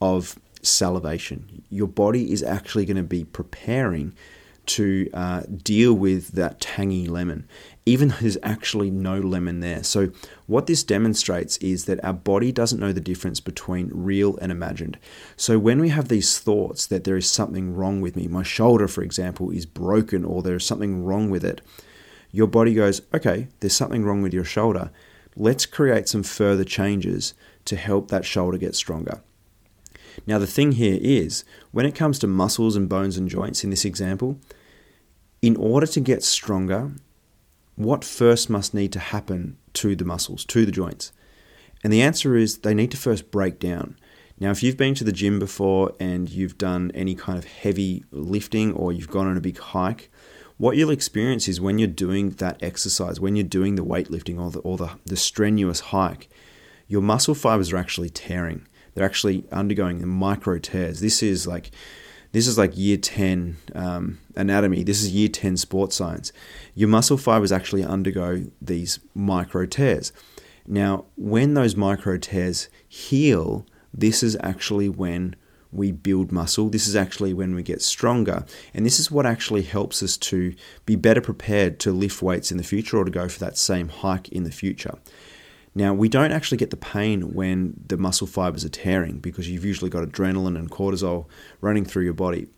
of 0.00 0.38
salivation. 0.62 1.62
Your 1.70 1.88
body 1.88 2.32
is 2.32 2.42
actually 2.42 2.84
going 2.84 2.96
to 2.96 3.02
be 3.02 3.24
preparing 3.24 4.14
to 4.70 5.10
uh, 5.12 5.42
deal 5.62 5.94
with 5.94 6.28
that 6.32 6.60
tangy 6.60 7.06
lemon, 7.06 7.48
even 7.86 8.08
though 8.08 8.16
there's 8.20 8.38
actually 8.42 8.90
no 8.90 9.18
lemon 9.18 9.60
there. 9.60 9.82
So, 9.82 10.10
what 10.46 10.66
this 10.66 10.84
demonstrates 10.84 11.56
is 11.58 11.86
that 11.86 12.02
our 12.04 12.12
body 12.12 12.52
doesn't 12.52 12.78
know 12.78 12.92
the 12.92 13.00
difference 13.00 13.40
between 13.40 13.90
real 13.92 14.36
and 14.38 14.52
imagined. 14.52 14.98
So, 15.36 15.58
when 15.58 15.80
we 15.80 15.88
have 15.88 16.08
these 16.08 16.38
thoughts 16.38 16.86
that 16.86 17.04
there 17.04 17.16
is 17.16 17.28
something 17.28 17.74
wrong 17.74 18.00
with 18.00 18.16
me, 18.16 18.28
my 18.28 18.42
shoulder, 18.42 18.86
for 18.86 19.02
example, 19.02 19.50
is 19.50 19.66
broken 19.66 20.24
or 20.24 20.42
there's 20.42 20.64
something 20.64 21.04
wrong 21.04 21.30
with 21.30 21.44
it, 21.44 21.60
your 22.30 22.46
body 22.46 22.74
goes, 22.74 23.02
okay, 23.12 23.48
there's 23.58 23.74
something 23.74 24.04
wrong 24.04 24.22
with 24.22 24.32
your 24.32 24.44
shoulder. 24.44 24.90
Let's 25.36 25.66
create 25.66 26.08
some 26.08 26.22
further 26.22 26.64
changes 26.64 27.34
to 27.64 27.76
help 27.76 28.08
that 28.08 28.24
shoulder 28.24 28.58
get 28.58 28.76
stronger. 28.76 29.20
Now, 30.26 30.38
the 30.38 30.46
thing 30.46 30.72
here 30.72 30.98
is 31.00 31.44
when 31.72 31.86
it 31.86 31.94
comes 31.94 32.18
to 32.20 32.26
muscles 32.26 32.76
and 32.76 32.88
bones 32.88 33.16
and 33.16 33.28
joints 33.28 33.64
in 33.64 33.70
this 33.70 33.84
example, 33.84 34.38
in 35.42 35.56
order 35.56 35.86
to 35.86 36.00
get 36.00 36.22
stronger, 36.22 36.92
what 37.76 38.04
first 38.04 38.50
must 38.50 38.74
need 38.74 38.92
to 38.92 38.98
happen 38.98 39.56
to 39.74 39.96
the 39.96 40.04
muscles, 40.04 40.44
to 40.46 40.66
the 40.66 40.72
joints? 40.72 41.12
And 41.82 41.92
the 41.92 42.02
answer 42.02 42.36
is 42.36 42.58
they 42.58 42.74
need 42.74 42.90
to 42.90 42.96
first 42.96 43.30
break 43.30 43.58
down. 43.58 43.96
Now, 44.38 44.50
if 44.50 44.62
you've 44.62 44.76
been 44.76 44.94
to 44.94 45.04
the 45.04 45.12
gym 45.12 45.38
before 45.38 45.92
and 45.98 46.28
you've 46.28 46.58
done 46.58 46.90
any 46.94 47.14
kind 47.14 47.38
of 47.38 47.44
heavy 47.44 48.04
lifting 48.10 48.72
or 48.72 48.92
you've 48.92 49.08
gone 49.08 49.26
on 49.26 49.36
a 49.36 49.40
big 49.40 49.58
hike, 49.58 50.10
what 50.56 50.76
you'll 50.76 50.90
experience 50.90 51.48
is 51.48 51.60
when 51.60 51.78
you're 51.78 51.88
doing 51.88 52.30
that 52.30 52.62
exercise, 52.62 53.18
when 53.18 53.36
you're 53.36 53.44
doing 53.44 53.76
the 53.76 53.84
weightlifting 53.84 54.38
or 54.38 54.50
the, 54.50 54.58
or 54.60 54.76
the, 54.76 54.90
the 55.06 55.16
strenuous 55.16 55.80
hike, 55.80 56.28
your 56.86 57.00
muscle 57.00 57.34
fibers 57.34 57.72
are 57.72 57.78
actually 57.78 58.10
tearing 58.10 58.66
they're 58.94 59.04
actually 59.04 59.44
undergoing 59.52 60.06
micro 60.06 60.58
tears. 60.58 61.00
This 61.00 61.22
is 61.22 61.46
like 61.46 61.70
this 62.32 62.46
is 62.46 62.56
like 62.56 62.76
year 62.76 62.96
10 62.96 63.56
um, 63.74 64.18
anatomy. 64.36 64.84
This 64.84 65.02
is 65.02 65.10
year 65.10 65.28
10 65.28 65.56
sports 65.56 65.96
science. 65.96 66.32
Your 66.74 66.88
muscle 66.88 67.16
fibers 67.16 67.52
actually 67.52 67.84
undergo 67.84 68.44
these 68.60 69.00
micro 69.14 69.66
tears. 69.66 70.12
Now, 70.66 71.06
when 71.16 71.54
those 71.54 71.74
micro 71.74 72.16
tears 72.18 72.68
heal, 72.86 73.66
this 73.92 74.22
is 74.22 74.36
actually 74.40 74.88
when 74.88 75.34
we 75.72 75.92
build 75.92 76.32
muscle. 76.32 76.68
This 76.68 76.86
is 76.86 76.96
actually 76.96 77.32
when 77.32 77.54
we 77.54 77.62
get 77.62 77.82
stronger. 77.82 78.44
And 78.74 78.84
this 78.84 78.98
is 78.98 79.10
what 79.10 79.26
actually 79.26 79.62
helps 79.62 80.02
us 80.02 80.16
to 80.18 80.54
be 80.86 80.96
better 80.96 81.20
prepared 81.20 81.78
to 81.80 81.92
lift 81.92 82.22
weights 82.22 82.50
in 82.50 82.56
the 82.56 82.64
future 82.64 82.98
or 82.98 83.04
to 83.04 83.10
go 83.10 83.28
for 83.28 83.38
that 83.40 83.56
same 83.56 83.88
hike 83.88 84.28
in 84.28 84.44
the 84.44 84.50
future. 84.50 84.98
Now, 85.74 85.94
we 85.94 86.08
don't 86.08 86.32
actually 86.32 86.58
get 86.58 86.70
the 86.70 86.76
pain 86.76 87.32
when 87.32 87.74
the 87.86 87.96
muscle 87.96 88.26
fibers 88.26 88.64
are 88.64 88.70
tearing 88.70 89.18
because 89.18 89.48
you've 89.48 89.64
usually 89.64 89.90
got 89.90 90.06
adrenaline 90.06 90.58
and 90.58 90.70
cortisol 90.70 91.26
running 91.60 91.84
through 91.84 92.04
your 92.04 92.12
body. 92.12 92.48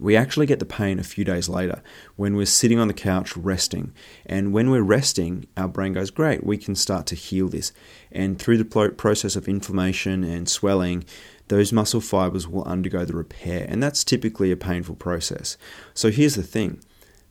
We 0.00 0.16
actually 0.16 0.46
get 0.46 0.58
the 0.58 0.64
pain 0.64 0.98
a 0.98 1.04
few 1.04 1.24
days 1.24 1.48
later 1.48 1.80
when 2.16 2.34
we're 2.34 2.46
sitting 2.46 2.80
on 2.80 2.88
the 2.88 2.94
couch 2.94 3.36
resting. 3.36 3.92
And 4.26 4.52
when 4.52 4.70
we're 4.70 4.82
resting, 4.82 5.46
our 5.56 5.68
brain 5.68 5.92
goes, 5.92 6.10
Great, 6.10 6.44
we 6.44 6.58
can 6.58 6.74
start 6.74 7.06
to 7.06 7.14
heal 7.14 7.48
this. 7.48 7.72
And 8.10 8.36
through 8.36 8.58
the 8.58 8.90
process 8.90 9.36
of 9.36 9.46
inflammation 9.46 10.24
and 10.24 10.48
swelling, 10.48 11.04
those 11.46 11.72
muscle 11.72 12.00
fibers 12.00 12.48
will 12.48 12.64
undergo 12.64 13.04
the 13.04 13.14
repair. 13.14 13.66
And 13.68 13.80
that's 13.80 14.02
typically 14.02 14.50
a 14.50 14.56
painful 14.56 14.96
process. 14.96 15.56
So 15.92 16.10
here's 16.10 16.34
the 16.34 16.42
thing 16.42 16.82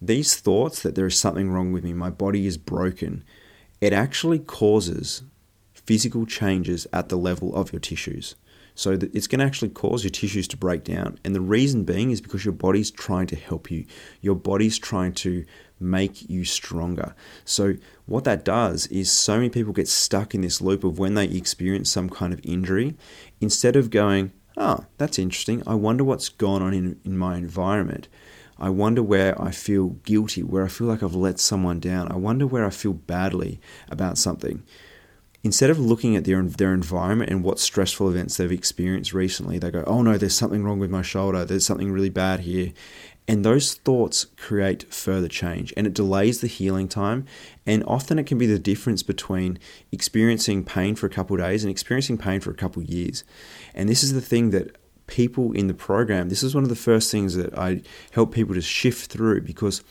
these 0.02 0.36
thoughts 0.36 0.82
that 0.82 0.96
there 0.96 1.06
is 1.06 1.18
something 1.18 1.50
wrong 1.50 1.72
with 1.72 1.84
me, 1.84 1.94
my 1.94 2.10
body 2.10 2.46
is 2.46 2.58
broken, 2.58 3.24
it 3.84 3.92
actually 3.92 4.40
causes 4.40 5.24
physical 5.74 6.26
changes 6.26 6.88
at 6.94 7.10
the 7.10 7.18
level 7.18 7.54
of 7.54 7.74
your 7.74 7.82
tissues. 7.82 8.36
So 8.76 8.96
that 8.96 9.14
it's 9.14 9.28
going 9.28 9.40
to 9.40 9.46
actually 9.46 9.70
cause 9.70 10.04
your 10.04 10.10
tissues 10.10 10.48
to 10.48 10.58
break 10.58 10.86
down. 10.86 11.20
And 11.24 11.36
the 11.36 11.42
reason 11.42 11.84
being 11.84 12.10
is 12.10 12.22
because 12.22 12.46
your 12.46 12.54
body's 12.54 12.90
trying 12.90 13.28
to 13.28 13.36
help 13.36 13.70
you. 13.70 13.86
Your 14.22 14.36
body's 14.36 14.80
trying 14.80 15.14
to 15.16 15.46
make 15.82 16.28
you 16.30 16.46
stronger. 16.46 17.14
So 17.44 17.76
what 18.06 18.24
that 18.24 18.46
does 18.46 18.88
is 18.88 19.12
so 19.12 19.36
many 19.36 19.50
people 19.50 19.74
get 19.74 19.90
stuck 19.90 20.34
in 20.34 20.42
this 20.42 20.62
loop 20.62 20.86
of 20.86 20.98
when 20.98 21.14
they 21.14 21.26
experience 21.26 21.92
some 21.92 22.10
kind 22.10 22.34
of 22.34 22.40
injury, 22.44 22.96
instead 23.42 23.76
of 23.76 23.90
going, 23.90 24.32
oh, 24.56 24.86
that's 24.98 25.20
interesting. 25.20 25.62
I 25.68 25.76
wonder 25.76 26.06
what's 26.06 26.30
gone 26.30 26.62
on 26.62 26.74
in, 26.74 27.00
in 27.04 27.18
my 27.18 27.36
environment. 27.36 28.08
I 28.64 28.70
wonder 28.70 29.04
where 29.04 29.40
I 29.42 29.52
feel 29.52 29.90
guilty, 30.06 30.42
where 30.42 30.64
I 30.64 30.70
feel 30.70 30.88
like 30.88 31.04
I've 31.04 31.14
let 31.14 31.38
someone 31.38 31.82
down. 31.82 32.10
I 32.10 32.16
wonder 32.16 32.48
where 32.48 32.66
I 32.66 32.70
feel 32.70 32.94
badly 32.94 33.60
about 33.90 34.18
something. 34.18 34.64
Instead 35.44 35.70
of 35.70 35.78
looking 35.78 36.16
at 36.16 36.24
their, 36.24 36.42
their 36.42 36.74
environment 36.74 37.30
and 37.30 37.44
what 37.44 37.60
stressful 37.60 38.08
events 38.08 38.38
they've 38.38 38.54
experienced 38.54 39.14
recently, 39.14 39.60
they 39.60 39.70
go, 39.70 39.84
oh 39.86 40.02
no, 40.02 40.18
there's 40.18 40.34
something 40.34 40.64
wrong 40.64 40.80
with 40.80 40.90
my 40.90 41.02
shoulder. 41.02 41.44
There's 41.44 41.66
something 41.66 41.92
really 41.92 42.10
bad 42.10 42.40
here. 42.40 42.72
And 43.28 43.44
those 43.44 43.74
thoughts 43.74 44.28
create 44.38 44.94
further 44.94 45.28
change 45.28 45.74
and 45.76 45.86
it 45.86 45.94
delays 45.94 46.40
the 46.40 46.48
healing 46.48 46.88
time. 46.88 47.26
And 47.66 47.84
often 47.86 48.18
it 48.18 48.28
can 48.28 48.38
be 48.38 48.48
the 48.48 48.60
difference 48.60 49.04
between 49.04 49.60
experiencing 49.92 50.64
pain 50.64 50.96
for 50.96 51.06
a 51.06 51.10
couple 51.10 51.36
days 51.36 51.66
and 51.66 51.72
experiencing 51.72 52.18
pain 52.18 52.40
for 52.40 52.52
a 52.52 52.56
couple 52.56 52.82
years. 52.82 53.26
And 53.74 53.90
this 53.90 54.04
is 54.04 54.14
the 54.14 54.22
thing 54.22 54.52
that 54.52 54.78
people 55.08 55.52
in 55.52 55.68
the 55.68 55.74
program, 55.74 56.30
this 56.30 56.44
is 56.44 56.56
one 56.56 56.64
of 56.64 56.70
the 56.70 56.76
first 56.76 57.12
things 57.12 57.36
that 57.36 57.58
I 57.58 57.82
help 58.12 58.34
people 58.34 58.56
to 58.56 58.62
shift 58.62 59.12
through 59.12 59.42
because 59.42 59.84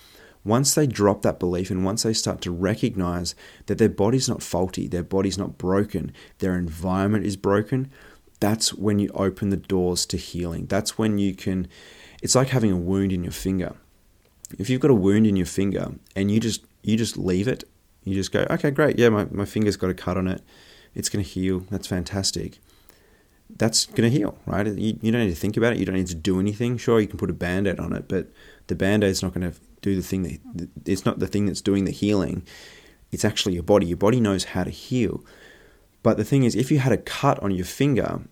once 0.45 0.75
they 0.75 0.87
drop 0.87 1.23
that 1.23 1.39
belief 1.39 1.71
and 1.71 1.85
once 1.85 2.03
they 2.03 2.13
start 2.13 2.41
to 2.43 2.51
recognize 2.51 3.35
that 3.67 3.79
their 3.79 3.89
body's 3.89 4.29
not 4.29 4.43
faulty, 4.43 4.89
their 4.89 5.05
body's 5.05 5.39
not 5.39 5.59
broken, 5.59 6.13
their 6.39 6.59
environment 6.59 7.25
is 7.25 7.37
broken, 7.37 7.91
that's 8.41 8.75
when 8.75 8.99
you 8.99 9.09
open 9.15 9.51
the 9.51 9.57
doors 9.57 10.05
to 10.07 10.17
healing. 10.17 10.67
That's 10.67 10.99
when 10.99 11.19
you 11.19 11.35
can, 11.35 11.69
it's 12.23 12.35
like 12.35 12.49
having 12.49 12.73
a 12.73 12.77
wound 12.77 13.13
in 13.13 13.23
your 13.23 13.33
finger. 13.33 13.77
If 14.59 14.69
you've 14.69 14.81
got 14.81 14.91
a 14.91 14.95
wound 14.95 15.27
in 15.27 15.37
your 15.37 15.47
finger 15.47 15.93
and 16.17 16.31
you 16.31 16.41
just 16.41 16.65
you 16.83 16.97
just 16.97 17.17
leave 17.17 17.47
it, 17.47 17.63
you 18.03 18.15
just 18.15 18.33
go, 18.33 18.45
okay, 18.51 18.73
great, 18.73 18.99
yeah, 18.99 19.09
my, 19.09 19.27
my 19.31 19.45
finger's 19.45 19.77
got 19.77 19.91
a 19.91 19.95
cut 19.95 20.17
on 20.17 20.27
it, 20.27 20.43
it's 20.97 21.09
going 21.09 21.25
to 21.25 21.31
heal, 21.31 21.61
that's 21.71 21.87
fantastic 21.87 22.59
that's 23.57 23.87
going 23.87 24.11
to 24.11 24.11
heal, 24.11 24.39
right? 24.47 24.67
You, 24.67 24.99
you 25.01 25.13
don't 25.13 25.23
need 25.23 25.31
to 25.31 25.41
think 25.41 25.57
about 25.57 25.75
it. 25.75 25.79
You 25.79 25.85
don't 25.85 25.97
need 25.97 26.07
to 26.09 26.15
do 26.15 26.41
anything. 26.41 26.77
Sure, 26.77 27.01
you 27.01 27.07
can 27.07 27.19
put 27.19 27.31
a 27.31 27.35
band 27.35 27.67
aid 27.67 27.79
on 27.79 27.93
it, 27.93 28.09
but 28.09 28.29
the 28.67 28.75
band 28.75 29.05
aid's 29.05 29.23
not 29.23 29.35
going 29.35 29.51
to 29.51 29.59
do 29.81 29.97
the 29.97 30.03
thing 30.03 30.23
that 30.23 30.69
it's 30.87 31.05
not 31.05 31.19
the 31.19 31.27
thing 31.27 31.47
that's 31.47 31.61
doing 31.61 31.85
the 31.85 31.91
healing. 31.91 32.47
It's 33.11 33.25
actually 33.25 33.55
your 33.55 33.63
body. 33.63 33.87
Your 33.87 33.97
body 33.97 34.21
knows 34.21 34.45
how 34.45 34.65
to 34.65 34.71
heal. 34.71 35.25
But 36.03 36.17
the 36.17 36.25
thing 36.25 36.45
is, 36.45 36.55
if 36.55 36.71
you 36.71 36.79
had 36.79 36.93
a 36.93 36.97
cut 36.97 37.39
on 37.43 37.51
your 37.51 37.67
finger, 37.67 38.23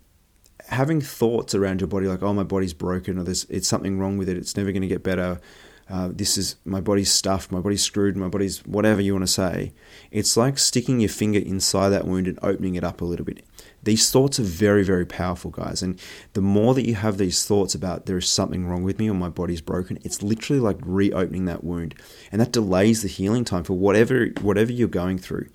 having 0.68 1.00
thoughts 1.00 1.54
around 1.54 1.80
your 1.80 1.88
body 1.88 2.06
like, 2.06 2.22
oh, 2.22 2.32
my 2.32 2.42
body's 2.42 2.72
broken, 2.72 3.18
or 3.18 3.24
there's 3.24 3.44
it's 3.44 3.68
something 3.68 3.98
wrong 3.98 4.16
with 4.16 4.28
it, 4.28 4.36
it's 4.36 4.56
never 4.56 4.72
going 4.72 4.82
to 4.82 4.88
get 4.88 5.02
better. 5.02 5.40
Uh, 5.88 6.08
this 6.12 6.38
is 6.38 6.54
my 6.64 6.80
body's 6.80 7.12
stuffed, 7.12 7.50
my 7.50 7.58
body's 7.58 7.82
screwed, 7.82 8.16
my 8.16 8.28
body's 8.28 8.64
whatever 8.64 9.00
you 9.00 9.12
want 9.12 9.26
to 9.26 9.32
say. 9.32 9.72
It's 10.12 10.36
like 10.36 10.56
sticking 10.56 11.00
your 11.00 11.08
finger 11.08 11.40
inside 11.40 11.88
that 11.90 12.06
wound 12.06 12.28
and 12.28 12.38
opening 12.42 12.76
it 12.76 12.84
up 12.84 13.00
a 13.00 13.04
little 13.04 13.26
bit. 13.26 13.44
These 13.82 14.10
thoughts 14.10 14.38
are 14.38 14.44
very, 14.44 14.84
very 14.84 15.06
powerful, 15.06 15.50
guys. 15.50 15.82
And 15.82 15.98
the 16.34 16.42
more 16.42 16.74
that 16.74 16.86
you 16.86 16.94
have 16.94 17.16
these 17.16 17.46
thoughts 17.46 17.74
about 17.74 18.06
there 18.06 18.18
is 18.18 18.28
something 18.28 18.66
wrong 18.66 18.82
with 18.82 18.98
me 18.98 19.08
or 19.08 19.14
my 19.14 19.30
body's 19.30 19.62
broken, 19.62 19.98
it's 20.02 20.22
literally 20.22 20.60
like 20.60 20.78
reopening 20.82 21.46
that 21.46 21.64
wound. 21.64 21.94
And 22.30 22.40
that 22.40 22.52
delays 22.52 23.02
the 23.02 23.08
healing 23.08 23.44
time 23.44 23.64
for 23.64 23.74
whatever 23.74 24.26
whatever 24.42 24.72
you're 24.72 24.88
going 24.88 25.18
through. 25.18 25.48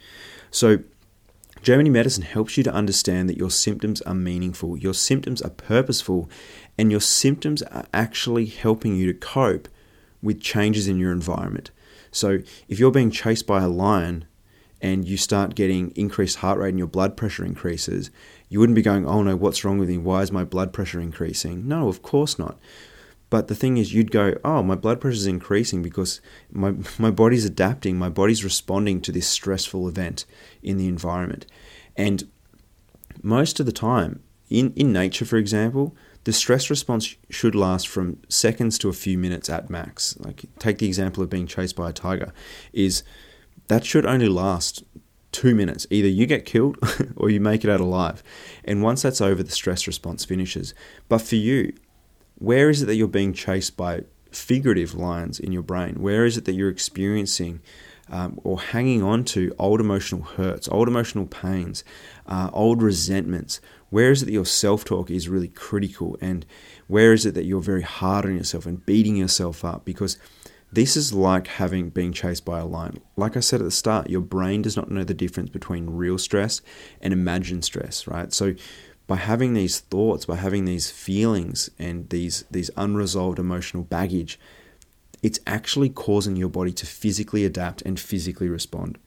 So 0.50 0.80
German 1.62 1.86
New 1.86 1.92
Medicine 1.92 2.24
helps 2.24 2.58
you 2.58 2.64
to 2.64 2.74
understand 2.74 3.28
that 3.30 3.38
your 3.38 3.50
symptoms 3.50 4.02
are 4.04 4.14
meaningful, 4.14 4.78
your 4.78 4.94
symptoms 4.94 5.42
are 5.42 5.50
purposeful, 5.50 6.30
and 6.78 6.92
your 6.92 7.02
symptoms 7.02 7.62
are 7.64 7.86
actually 7.94 8.46
helping 8.46 8.96
you 8.96 9.12
to 9.12 9.18
cope 9.18 9.68
with 10.22 10.42
changes 10.42 10.88
in 10.88 11.00
your 11.00 11.12
environment. 11.12 11.72
So, 12.12 12.40
if 12.68 12.80
you're 12.80 12.92
being 12.92 13.12
chased 13.12 13.48
by 13.48 13.64
a 13.64 13.68
lion 13.68 14.26
and 14.82 15.08
you 15.08 15.18
start 15.18 15.56
getting 15.56 15.92
increased 15.92 16.38
heart 16.38 16.60
rate 16.60 16.70
and 16.70 16.78
your 16.78 16.88
blood 16.88 17.18
pressure 17.18 17.46
increases, 17.46 18.12
you 18.50 18.60
wouldn't 18.60 18.76
be 18.76 18.82
going, 18.82 19.08
Oh 19.08 19.24
no, 19.24 19.36
what's 19.36 19.64
wrong 19.64 19.78
with 19.78 19.90
me? 19.90 19.98
Why 19.98 20.22
is 20.22 20.32
my 20.32 20.44
blood 20.44 20.74
pressure 20.74 21.00
increasing? 21.00 21.68
No, 21.68 21.88
of 21.88 22.02
course 22.02 22.38
not. 22.38 22.58
But 23.30 23.48
the 23.48 23.56
thing 23.56 23.78
is, 23.78 23.94
you'd 23.94 24.12
go, 24.12 24.36
oh, 24.44 24.62
my 24.62 24.76
blood 24.76 25.02
pressure 25.02 25.16
is 25.16 25.28
increasing 25.28 25.82
because 25.82 26.22
my, 26.52 26.74
my 26.98 27.12
body's 27.12 27.46
adapting, 27.46 27.98
my 27.98 28.10
body's 28.10 28.44
responding 28.44 29.02
to 29.02 29.12
this 29.12 29.28
stressful 29.28 29.88
event 29.88 30.26
in 30.62 30.78
the 30.78 30.88
environment. 30.88 31.46
And 31.96 32.30
most 33.24 33.60
of 33.60 33.66
the 33.66 33.72
time, 33.72 34.22
in, 34.50 34.74
in 34.76 34.94
nature, 34.94 35.26
for 35.26 35.38
example, 35.38 35.96
the 36.26 36.34
stress 36.34 36.70
response 36.70 37.16
should 37.30 37.56
last 37.56 37.88
from 37.88 38.20
seconds 38.30 38.78
to 38.80 38.90
a 38.90 38.94
few 38.94 39.18
minutes 39.18 39.50
at 39.50 39.70
max. 39.70 40.18
Like, 40.20 40.46
take 40.60 40.78
the 40.78 40.88
example 40.88 41.24
of 41.24 41.30
being 41.30 41.48
chased 41.48 41.76
by 41.76 41.90
a 41.90 41.94
tiger, 41.94 42.32
is 42.74 43.04
that 43.68 43.86
should 43.86 44.06
only 44.06 44.28
last 44.28 44.84
two 45.32 45.54
minutes. 45.54 45.86
Either 45.90 46.08
you 46.08 46.26
get 46.26 46.46
killed 46.46 46.78
or 47.18 47.30
you 47.30 47.40
make 47.40 47.64
it 47.64 47.70
out 47.70 47.82
alive. 47.82 48.24
And 48.64 48.82
once 48.82 49.02
that's 49.02 49.22
over, 49.22 49.44
the 49.44 49.52
stress 49.52 49.86
response 49.86 50.24
finishes. 50.24 50.74
But 51.10 51.20
for 51.20 51.36
you, 51.36 51.74
where 52.38 52.70
is 52.70 52.82
it 52.82 52.86
that 52.86 52.96
you're 52.96 53.08
being 53.08 53.34
chased 53.34 53.76
by 53.76 54.04
figurative 54.32 54.94
lines 54.94 55.40
in 55.40 55.52
your 55.52 55.62
brain? 55.62 55.96
Where 56.02 56.26
is 56.26 56.38
it 56.38 56.46
that 56.46 56.54
you're 56.54 56.70
experiencing 56.70 57.62
um, 58.10 58.40
or 58.44 58.60
hanging 58.60 59.02
on 59.04 59.24
to 59.26 59.54
old 59.58 59.80
emotional 59.82 60.22
hurts, 60.22 60.70
old 60.70 60.88
emotional 60.88 61.26
pains, 61.26 61.84
uh, 62.28 62.50
old 62.54 62.82
resentments? 62.82 63.60
Where 63.90 64.12
is 64.12 64.22
it 64.22 64.26
that 64.26 64.32
your 64.32 64.46
self 64.46 64.86
talk 64.86 65.10
is 65.10 65.30
really 65.30 65.48
critical? 65.48 66.18
And 66.22 66.46
where 66.88 67.14
is 67.14 67.26
it 67.26 67.34
that 67.34 67.46
you're 67.46 67.62
very 67.62 67.82
hard 67.82 68.26
on 68.26 68.38
yourself 68.38 68.66
and 68.66 68.86
beating 68.86 69.16
yourself 69.18 69.66
up? 69.66 69.86
Because 69.86 70.18
this 70.72 70.98
is 70.98 71.14
like 71.14 71.48
having 71.48 71.90
been 71.90 72.12
chased 72.12 72.44
by 72.44 72.60
a 72.60 72.66
lion. 72.66 73.02
Like 73.16 73.38
I 73.38 73.40
said 73.40 73.62
at 73.62 73.66
the 73.66 73.72
start, 73.72 74.10
your 74.10 74.22
brain 74.22 74.62
does 74.62 74.76
not 74.76 74.92
know 74.92 75.04
the 75.04 75.14
difference 75.14 75.50
between 75.50 75.90
real 75.90 76.18
stress 76.18 76.62
and 77.02 77.14
imagined 77.14 77.64
stress, 77.64 78.08
right? 78.08 78.34
So 78.34 78.56
by 79.08 79.18
having 79.18 79.54
these 79.54 79.80
thoughts, 79.80 80.26
by 80.26 80.36
having 80.36 80.66
these 80.66 80.90
feelings 80.90 81.70
and 81.78 82.10
these 82.10 82.44
these 82.50 82.72
unresolved 82.76 83.40
emotional 83.40 83.84
baggage, 83.84 84.40
it's 85.22 85.40
actually 85.46 85.90
causing 85.90 86.36
your 86.36 86.50
body 86.50 86.72
to 86.74 86.86
physically 86.86 87.46
adapt 87.46 87.82
and 87.84 88.00
physically 88.00 88.50
respond, 88.50 88.98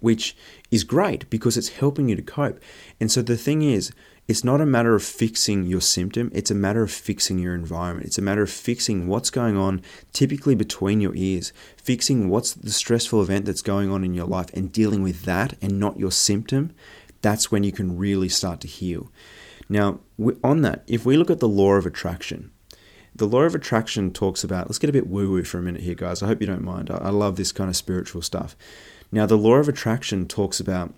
which 0.00 0.36
is 0.70 0.84
great 0.84 1.28
because 1.30 1.56
it's 1.56 1.68
helping 1.68 2.08
you 2.08 2.16
to 2.16 2.22
cope. 2.22 2.60
And 2.98 3.12
so 3.12 3.22
the 3.22 3.36
thing 3.36 3.62
is, 3.62 3.92
it's 4.30 4.44
not 4.44 4.60
a 4.60 4.66
matter 4.66 4.94
of 4.94 5.02
fixing 5.02 5.66
your 5.66 5.80
symptom, 5.80 6.30
it's 6.34 6.50
a 6.50 6.54
matter 6.54 6.82
of 6.82 6.90
fixing 6.90 7.38
your 7.38 7.54
environment. 7.54 8.06
It's 8.06 8.18
a 8.18 8.22
matter 8.22 8.42
of 8.42 8.50
fixing 8.50 9.08
what's 9.08 9.30
going 9.30 9.56
on 9.56 9.82
typically 10.12 10.54
between 10.54 11.00
your 11.00 11.14
ears, 11.14 11.52
fixing 11.76 12.28
what's 12.28 12.54
the 12.54 12.70
stressful 12.70 13.20
event 13.20 13.44
that's 13.44 13.62
going 13.62 13.90
on 13.90 14.04
in 14.04 14.14
your 14.14 14.26
life 14.26 14.50
and 14.54 14.72
dealing 14.72 15.02
with 15.02 15.24
that 15.24 15.54
and 15.60 15.78
not 15.78 15.98
your 15.98 16.12
symptom 16.12 16.72
that's 17.22 17.50
when 17.50 17.64
you 17.64 17.72
can 17.72 17.96
really 17.96 18.28
start 18.28 18.60
to 18.60 18.68
heal. 18.68 19.10
Now, 19.68 20.00
on 20.42 20.62
that, 20.62 20.82
if 20.86 21.04
we 21.04 21.16
look 21.16 21.30
at 21.30 21.40
the 21.40 21.48
law 21.48 21.74
of 21.74 21.86
attraction, 21.86 22.50
the 23.14 23.26
law 23.26 23.42
of 23.42 23.54
attraction 23.54 24.12
talks 24.12 24.42
about, 24.42 24.68
let's 24.68 24.78
get 24.78 24.90
a 24.90 24.92
bit 24.94 25.06
woo 25.06 25.30
woo 25.30 25.44
for 25.44 25.58
a 25.58 25.62
minute 25.62 25.82
here, 25.82 25.94
guys. 25.94 26.22
I 26.22 26.26
hope 26.26 26.40
you 26.40 26.46
don't 26.46 26.64
mind. 26.64 26.90
I 26.90 27.10
love 27.10 27.36
this 27.36 27.52
kind 27.52 27.68
of 27.68 27.76
spiritual 27.76 28.22
stuff. 28.22 28.56
Now, 29.12 29.26
the 29.26 29.38
law 29.38 29.54
of 29.54 29.68
attraction 29.68 30.26
talks 30.26 30.60
about 30.60 30.94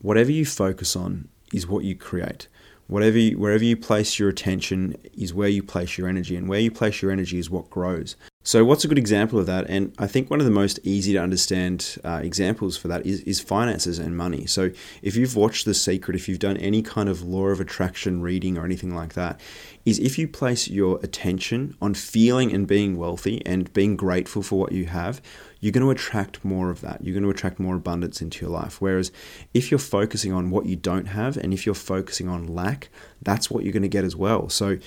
whatever 0.00 0.30
you 0.30 0.46
focus 0.46 0.96
on 0.96 1.28
is 1.52 1.66
what 1.66 1.84
you 1.84 1.94
create. 1.94 2.48
Whatever 2.88 3.18
you, 3.18 3.38
wherever 3.38 3.64
you 3.64 3.76
place 3.76 4.18
your 4.18 4.28
attention 4.28 4.96
is 5.16 5.32
where 5.32 5.48
you 5.48 5.62
place 5.62 5.96
your 5.96 6.08
energy, 6.08 6.36
and 6.36 6.48
where 6.48 6.60
you 6.60 6.70
place 6.70 7.00
your 7.00 7.10
energy 7.10 7.38
is 7.38 7.48
what 7.48 7.70
grows. 7.70 8.16
So, 8.44 8.64
what's 8.64 8.84
a 8.84 8.88
good 8.88 8.98
example 8.98 9.38
of 9.38 9.46
that? 9.46 9.66
And 9.68 9.94
I 9.98 10.08
think 10.08 10.28
one 10.28 10.40
of 10.40 10.46
the 10.46 10.52
most 10.52 10.80
easy 10.82 11.12
to 11.12 11.18
understand 11.20 11.96
uh, 12.04 12.20
examples 12.24 12.76
for 12.76 12.88
that 12.88 13.06
is, 13.06 13.20
is 13.20 13.40
finances 13.40 14.00
and 14.00 14.16
money. 14.16 14.46
So, 14.46 14.72
if 15.00 15.14
you've 15.14 15.36
watched 15.36 15.64
The 15.64 15.74
Secret, 15.74 16.16
if 16.16 16.28
you've 16.28 16.40
done 16.40 16.56
any 16.56 16.82
kind 16.82 17.08
of 17.08 17.22
law 17.22 17.46
of 17.46 17.60
attraction 17.60 18.20
reading 18.20 18.58
or 18.58 18.64
anything 18.64 18.94
like 18.94 19.14
that, 19.14 19.40
is 19.84 20.00
if 20.00 20.18
you 20.18 20.26
place 20.26 20.66
your 20.66 20.98
attention 21.04 21.76
on 21.80 21.94
feeling 21.94 22.52
and 22.52 22.66
being 22.66 22.96
wealthy 22.96 23.46
and 23.46 23.72
being 23.72 23.96
grateful 23.96 24.42
for 24.42 24.58
what 24.58 24.72
you 24.72 24.86
have, 24.86 25.22
you're 25.62 25.72
going 25.72 25.84
to 25.84 25.90
attract 25.90 26.44
more 26.44 26.70
of 26.70 26.80
that. 26.80 27.04
You're 27.04 27.14
going 27.14 27.22
to 27.22 27.30
attract 27.30 27.60
more 27.60 27.76
abundance 27.76 28.20
into 28.20 28.44
your 28.44 28.50
life. 28.50 28.80
Whereas 28.80 29.12
if 29.54 29.70
you're 29.70 29.78
focusing 29.78 30.32
on 30.32 30.50
what 30.50 30.66
you 30.66 30.74
don't 30.74 31.06
have 31.06 31.36
and 31.36 31.54
if 31.54 31.64
you're 31.64 31.74
focusing 31.74 32.28
on 32.28 32.48
lack, 32.48 32.88
that's 33.22 33.48
what 33.48 33.62
you're 33.62 33.72
going 33.72 33.84
to 33.84 33.88
get 33.88 34.04
as 34.04 34.16
well. 34.16 34.50
So, 34.50 34.78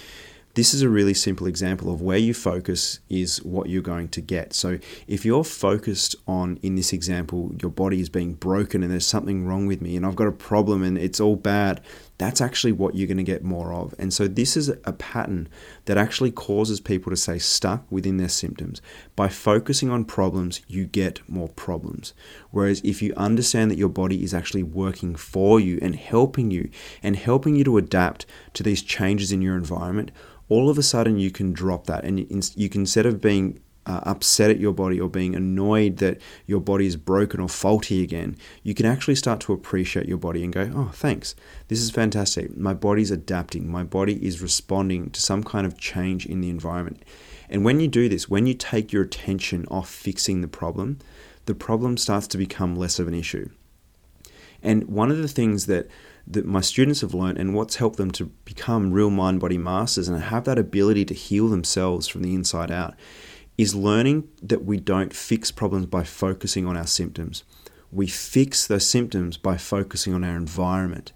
this 0.53 0.73
is 0.73 0.81
a 0.81 0.87
really 0.87 1.13
simple 1.13 1.47
example 1.47 1.93
of 1.93 2.01
where 2.01 2.17
you 2.17 2.33
focus 2.33 2.99
is 3.09 3.43
what 3.43 3.67
you're 3.67 3.81
going 3.81 4.07
to 4.09 4.21
get. 4.21 4.53
So, 4.53 4.79
if 5.07 5.25
you're 5.25 5.45
focused 5.45 6.15
on, 6.27 6.59
in 6.61 6.75
this 6.75 6.91
example, 6.91 7.53
your 7.61 7.71
body 7.71 8.01
is 8.01 8.09
being 8.09 8.33
broken 8.33 8.83
and 8.83 8.91
there's 8.91 9.07
something 9.07 9.45
wrong 9.45 9.67
with 9.67 9.81
me 9.81 9.95
and 9.95 10.05
I've 10.05 10.15
got 10.17 10.27
a 10.27 10.33
problem 10.33 10.83
and 10.83 10.97
it's 10.97 11.21
all 11.21 11.37
bad, 11.37 11.81
that's 12.17 12.41
actually 12.41 12.71
what 12.71 12.95
you're 12.95 13.07
going 13.07 13.17
to 13.17 13.23
get 13.23 13.43
more 13.43 13.73
of. 13.73 13.93
And 13.99 14.13
so, 14.13 14.27
this 14.27 14.55
is 14.55 14.69
a 14.69 14.93
pattern 14.93 15.49
that 15.85 15.97
actually 15.97 16.31
causes 16.31 16.79
people 16.79 17.09
to 17.09 17.17
stay 17.17 17.39
stuck 17.39 17.85
within 17.91 18.17
their 18.17 18.29
symptoms. 18.29 18.81
By 19.15 19.27
focusing 19.27 19.89
on 19.89 20.05
problems, 20.05 20.61
you 20.67 20.85
get 20.85 21.27
more 21.27 21.49
problems. 21.49 22.13
Whereas, 22.51 22.81
if 22.83 23.01
you 23.01 23.13
understand 23.17 23.69
that 23.71 23.77
your 23.77 23.89
body 23.89 24.23
is 24.23 24.33
actually 24.33 24.63
working 24.63 25.15
for 25.15 25.59
you 25.59 25.77
and 25.81 25.95
helping 25.95 26.51
you 26.51 26.69
and 27.03 27.15
helping 27.15 27.55
you 27.55 27.63
to 27.65 27.77
adapt 27.77 28.25
to 28.53 28.63
these 28.63 28.81
changes 28.81 29.31
in 29.31 29.41
your 29.41 29.55
environment, 29.55 30.11
all 30.47 30.69
of 30.69 30.77
a 30.77 30.83
sudden 30.83 31.17
you 31.17 31.31
can 31.31 31.51
drop 31.51 31.87
that 31.87 32.03
and 32.03 32.19
you 32.55 32.69
can 32.69 32.81
instead 32.81 33.05
of 33.05 33.19
being 33.19 33.59
uh, 33.85 34.01
upset 34.03 34.49
at 34.49 34.59
your 34.59 34.73
body 34.73 34.99
or 34.99 35.09
being 35.09 35.35
annoyed 35.35 35.97
that 35.97 36.19
your 36.45 36.59
body 36.59 36.87
is 36.87 36.95
broken 36.95 37.39
or 37.39 37.47
faulty 37.47 38.01
again, 38.01 38.35
you 38.63 38.73
can 38.73 38.85
actually 38.85 39.15
start 39.15 39.39
to 39.41 39.53
appreciate 39.53 40.07
your 40.07 40.17
body 40.17 40.43
and 40.43 40.53
go, 40.53 40.71
oh, 40.75 40.91
thanks. 40.93 41.35
This 41.67 41.81
is 41.81 41.91
fantastic. 41.91 42.55
My 42.57 42.73
body's 42.73 43.11
adapting. 43.11 43.69
My 43.69 43.83
body 43.83 44.25
is 44.25 44.41
responding 44.41 45.09
to 45.11 45.21
some 45.21 45.43
kind 45.43 45.65
of 45.65 45.77
change 45.77 46.25
in 46.25 46.41
the 46.41 46.49
environment. 46.49 47.03
And 47.49 47.63
when 47.63 47.79
you 47.79 47.87
do 47.87 48.09
this, 48.09 48.29
when 48.29 48.47
you 48.47 48.53
take 48.53 48.91
your 48.91 49.03
attention 49.03 49.67
off 49.69 49.89
fixing 49.89 50.41
the 50.41 50.47
problem, 50.47 50.99
the 51.45 51.55
problem 51.55 51.97
starts 51.97 52.27
to 52.27 52.37
become 52.37 52.75
less 52.75 52.97
of 52.97 53.07
an 53.07 53.13
issue. 53.13 53.49
And 54.63 54.85
one 54.85 55.11
of 55.11 55.17
the 55.17 55.27
things 55.27 55.67
that 55.67 55.87
that 56.27 56.43
my 56.43 56.61
students 56.61 57.01
have 57.01 57.13
learned 57.13 57.37
and 57.37 57.53
what's 57.53 57.75
helped 57.75 57.97
them 57.97 58.09
to 58.09 58.25
become 58.45 58.91
real 58.91 59.11
mind 59.11 59.39
body 59.39 59.59
masters 59.59 60.07
and 60.07 60.19
have 60.19 60.43
that 60.45 60.57
ability 60.57 61.05
to 61.05 61.13
heal 61.13 61.47
themselves 61.47 62.07
from 62.07 62.23
the 62.23 62.33
inside 62.33 62.71
out 62.71 62.95
is 63.57 63.75
learning 63.75 64.27
that 64.41 64.65
we 64.65 64.77
don't 64.77 65.13
fix 65.13 65.51
problems 65.51 65.85
by 65.85 66.03
focusing 66.03 66.65
on 66.67 66.75
our 66.75 66.87
symptoms. 66.87 67.43
We 67.91 68.07
fix 68.07 68.67
those 68.67 68.85
symptoms 68.85 69.37
by 69.37 69.57
focusing 69.57 70.13
on 70.13 70.23
our 70.23 70.35
environment. 70.35 71.13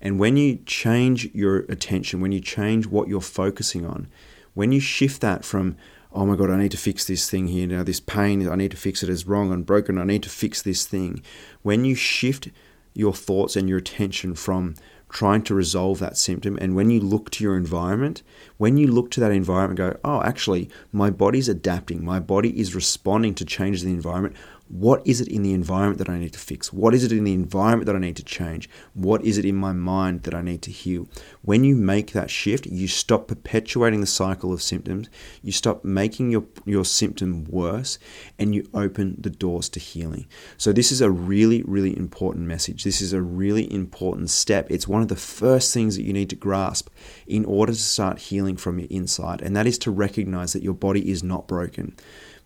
And 0.00 0.18
when 0.18 0.36
you 0.36 0.58
change 0.66 1.26
your 1.34 1.58
attention, 1.68 2.20
when 2.20 2.32
you 2.32 2.40
change 2.40 2.86
what 2.86 3.08
you're 3.08 3.20
focusing 3.20 3.86
on, 3.86 4.08
when 4.54 4.72
you 4.72 4.80
shift 4.80 5.20
that 5.20 5.44
from, 5.44 5.76
oh 6.12 6.26
my 6.26 6.36
God, 6.36 6.50
I 6.50 6.56
need 6.58 6.72
to 6.72 6.76
fix 6.76 7.06
this 7.06 7.30
thing 7.30 7.48
here 7.48 7.66
now, 7.66 7.82
this 7.82 8.00
pain, 8.00 8.48
I 8.48 8.56
need 8.56 8.70
to 8.72 8.76
fix 8.76 9.02
it 9.02 9.08
as 9.08 9.26
wrong 9.26 9.52
and 9.52 9.64
broken, 9.64 9.98
I 9.98 10.04
need 10.04 10.22
to 10.24 10.30
fix 10.30 10.62
this 10.62 10.86
thing. 10.86 11.22
When 11.62 11.84
you 11.84 11.94
shift 11.94 12.48
your 12.94 13.12
thoughts 13.14 13.56
and 13.56 13.68
your 13.68 13.78
attention 13.78 14.34
from 14.34 14.74
trying 15.12 15.42
to 15.42 15.54
resolve 15.54 15.98
that 15.98 16.16
symptom. 16.16 16.58
And 16.60 16.74
when 16.74 16.90
you 16.90 16.98
look 16.98 17.30
to 17.30 17.44
your 17.44 17.56
environment, 17.56 18.22
when 18.62 18.76
you 18.76 18.86
look 18.86 19.10
to 19.10 19.18
that 19.18 19.32
environment, 19.32 19.76
go, 19.76 19.98
oh, 20.04 20.22
actually, 20.22 20.70
my 20.92 21.10
body's 21.10 21.48
adapting, 21.48 22.04
my 22.04 22.20
body 22.20 22.56
is 22.60 22.76
responding 22.76 23.34
to 23.34 23.44
changes 23.44 23.82
in 23.82 23.88
the 23.88 23.96
environment. 23.96 24.36
What 24.72 25.06
is 25.06 25.20
it 25.20 25.28
in 25.28 25.42
the 25.42 25.52
environment 25.52 25.98
that 25.98 26.08
I 26.08 26.18
need 26.18 26.32
to 26.32 26.38
fix? 26.38 26.72
What 26.72 26.94
is 26.94 27.04
it 27.04 27.12
in 27.12 27.24
the 27.24 27.34
environment 27.34 27.84
that 27.86 27.96
I 27.96 27.98
need 27.98 28.16
to 28.16 28.24
change? 28.24 28.70
What 28.94 29.22
is 29.22 29.36
it 29.36 29.44
in 29.44 29.54
my 29.54 29.72
mind 29.72 30.22
that 30.22 30.32
I 30.32 30.40
need 30.40 30.62
to 30.62 30.70
heal? 30.70 31.08
When 31.42 31.62
you 31.62 31.74
make 31.74 32.12
that 32.12 32.30
shift, 32.30 32.64
you 32.64 32.88
stop 32.88 33.28
perpetuating 33.28 34.00
the 34.00 34.06
cycle 34.06 34.50
of 34.50 34.62
symptoms, 34.62 35.10
you 35.42 35.52
stop 35.52 35.84
making 35.84 36.30
your, 36.30 36.44
your 36.64 36.86
symptom 36.86 37.44
worse, 37.50 37.98
and 38.38 38.54
you 38.54 38.66
open 38.72 39.16
the 39.20 39.28
doors 39.28 39.68
to 39.70 39.80
healing. 39.80 40.26
So, 40.56 40.72
this 40.72 40.90
is 40.90 41.02
a 41.02 41.10
really, 41.10 41.62
really 41.64 41.94
important 41.94 42.46
message. 42.46 42.84
This 42.84 43.02
is 43.02 43.12
a 43.12 43.20
really 43.20 43.70
important 43.70 44.30
step. 44.30 44.68
It's 44.70 44.88
one 44.88 45.02
of 45.02 45.08
the 45.08 45.16
first 45.16 45.74
things 45.74 45.96
that 45.96 46.04
you 46.04 46.14
need 46.14 46.30
to 46.30 46.36
grasp 46.36 46.88
in 47.26 47.44
order 47.44 47.72
to 47.72 47.78
start 47.78 48.20
healing 48.52 48.56
from 48.56 48.78
your 48.78 48.88
inside, 48.90 49.42
and 49.42 49.56
that 49.56 49.66
is 49.66 49.78
to 49.78 49.90
recognize 49.90 50.52
that 50.52 50.62
your 50.62 50.74
body 50.74 51.10
is 51.10 51.22
not 51.22 51.46
broken. 51.46 51.94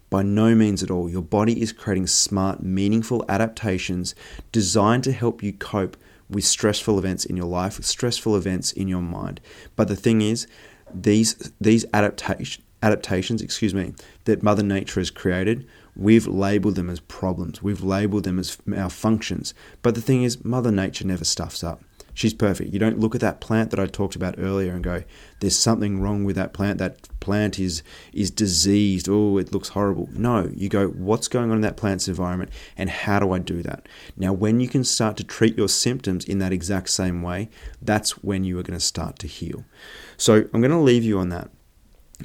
By 0.08 0.22
no 0.22 0.54
means 0.54 0.82
at 0.82 0.90
all. 0.90 1.10
Your 1.10 1.22
body 1.22 1.60
is 1.60 1.72
creating 1.72 2.06
smart, 2.06 2.62
meaningful 2.62 3.24
adaptations 3.28 4.14
designed 4.52 5.04
to 5.04 5.12
help 5.12 5.42
you 5.42 5.52
cope 5.52 5.96
with 6.30 6.44
stressful 6.44 6.98
events 6.98 7.26
in 7.26 7.36
your 7.36 7.46
life, 7.46 7.82
stressful 7.82 8.36
events 8.36 8.72
in 8.72 8.88
your 8.88 9.02
mind. 9.02 9.40
But 9.74 9.88
the 9.88 9.96
thing 9.96 10.22
is, 10.22 10.46
these 10.94 11.52
these 11.60 11.84
adaptation, 11.92 12.62
adaptations, 12.82 13.42
excuse 13.42 13.74
me, 13.74 13.94
that 14.24 14.42
Mother 14.42 14.62
Nature 14.62 15.00
has 15.00 15.10
created, 15.10 15.66
we've 15.96 16.28
labeled 16.28 16.76
them 16.76 16.90
as 16.90 17.00
problems. 17.00 17.60
We've 17.62 17.82
labeled 17.82 18.24
them 18.24 18.38
as 18.38 18.58
malfunctions. 18.64 19.54
But 19.82 19.94
the 19.94 20.00
thing 20.00 20.22
is, 20.22 20.44
Mother 20.44 20.70
Nature 20.70 21.06
never 21.06 21.24
stuffs 21.24 21.64
up 21.64 21.80
she's 22.16 22.32
perfect. 22.32 22.72
You 22.72 22.78
don't 22.78 22.98
look 22.98 23.14
at 23.14 23.20
that 23.20 23.40
plant 23.40 23.70
that 23.70 23.78
I 23.78 23.86
talked 23.86 24.16
about 24.16 24.36
earlier 24.38 24.72
and 24.72 24.82
go, 24.82 25.04
there's 25.40 25.56
something 25.56 26.00
wrong 26.00 26.24
with 26.24 26.34
that 26.36 26.54
plant. 26.54 26.78
That 26.78 27.06
plant 27.20 27.58
is 27.58 27.82
is 28.12 28.30
diseased. 28.30 29.06
Oh, 29.08 29.36
it 29.36 29.52
looks 29.52 29.68
horrible. 29.68 30.08
No, 30.12 30.50
you 30.54 30.68
go, 30.68 30.88
what's 30.88 31.28
going 31.28 31.50
on 31.50 31.56
in 31.56 31.62
that 31.62 31.76
plant's 31.76 32.08
environment 32.08 32.50
and 32.76 32.88
how 32.88 33.20
do 33.20 33.32
I 33.32 33.38
do 33.38 33.62
that? 33.62 33.86
Now, 34.16 34.32
when 34.32 34.60
you 34.60 34.68
can 34.68 34.82
start 34.82 35.16
to 35.18 35.24
treat 35.24 35.56
your 35.58 35.68
symptoms 35.68 36.24
in 36.24 36.38
that 36.38 36.52
exact 36.52 36.88
same 36.88 37.22
way, 37.22 37.50
that's 37.82 38.22
when 38.24 38.44
you 38.44 38.58
are 38.58 38.62
going 38.62 38.78
to 38.78 38.84
start 38.84 39.18
to 39.20 39.26
heal. 39.26 39.64
So 40.16 40.48
I'm 40.52 40.60
going 40.62 40.70
to 40.70 40.78
leave 40.78 41.04
you 41.04 41.18
on 41.18 41.28
that. 41.28 41.50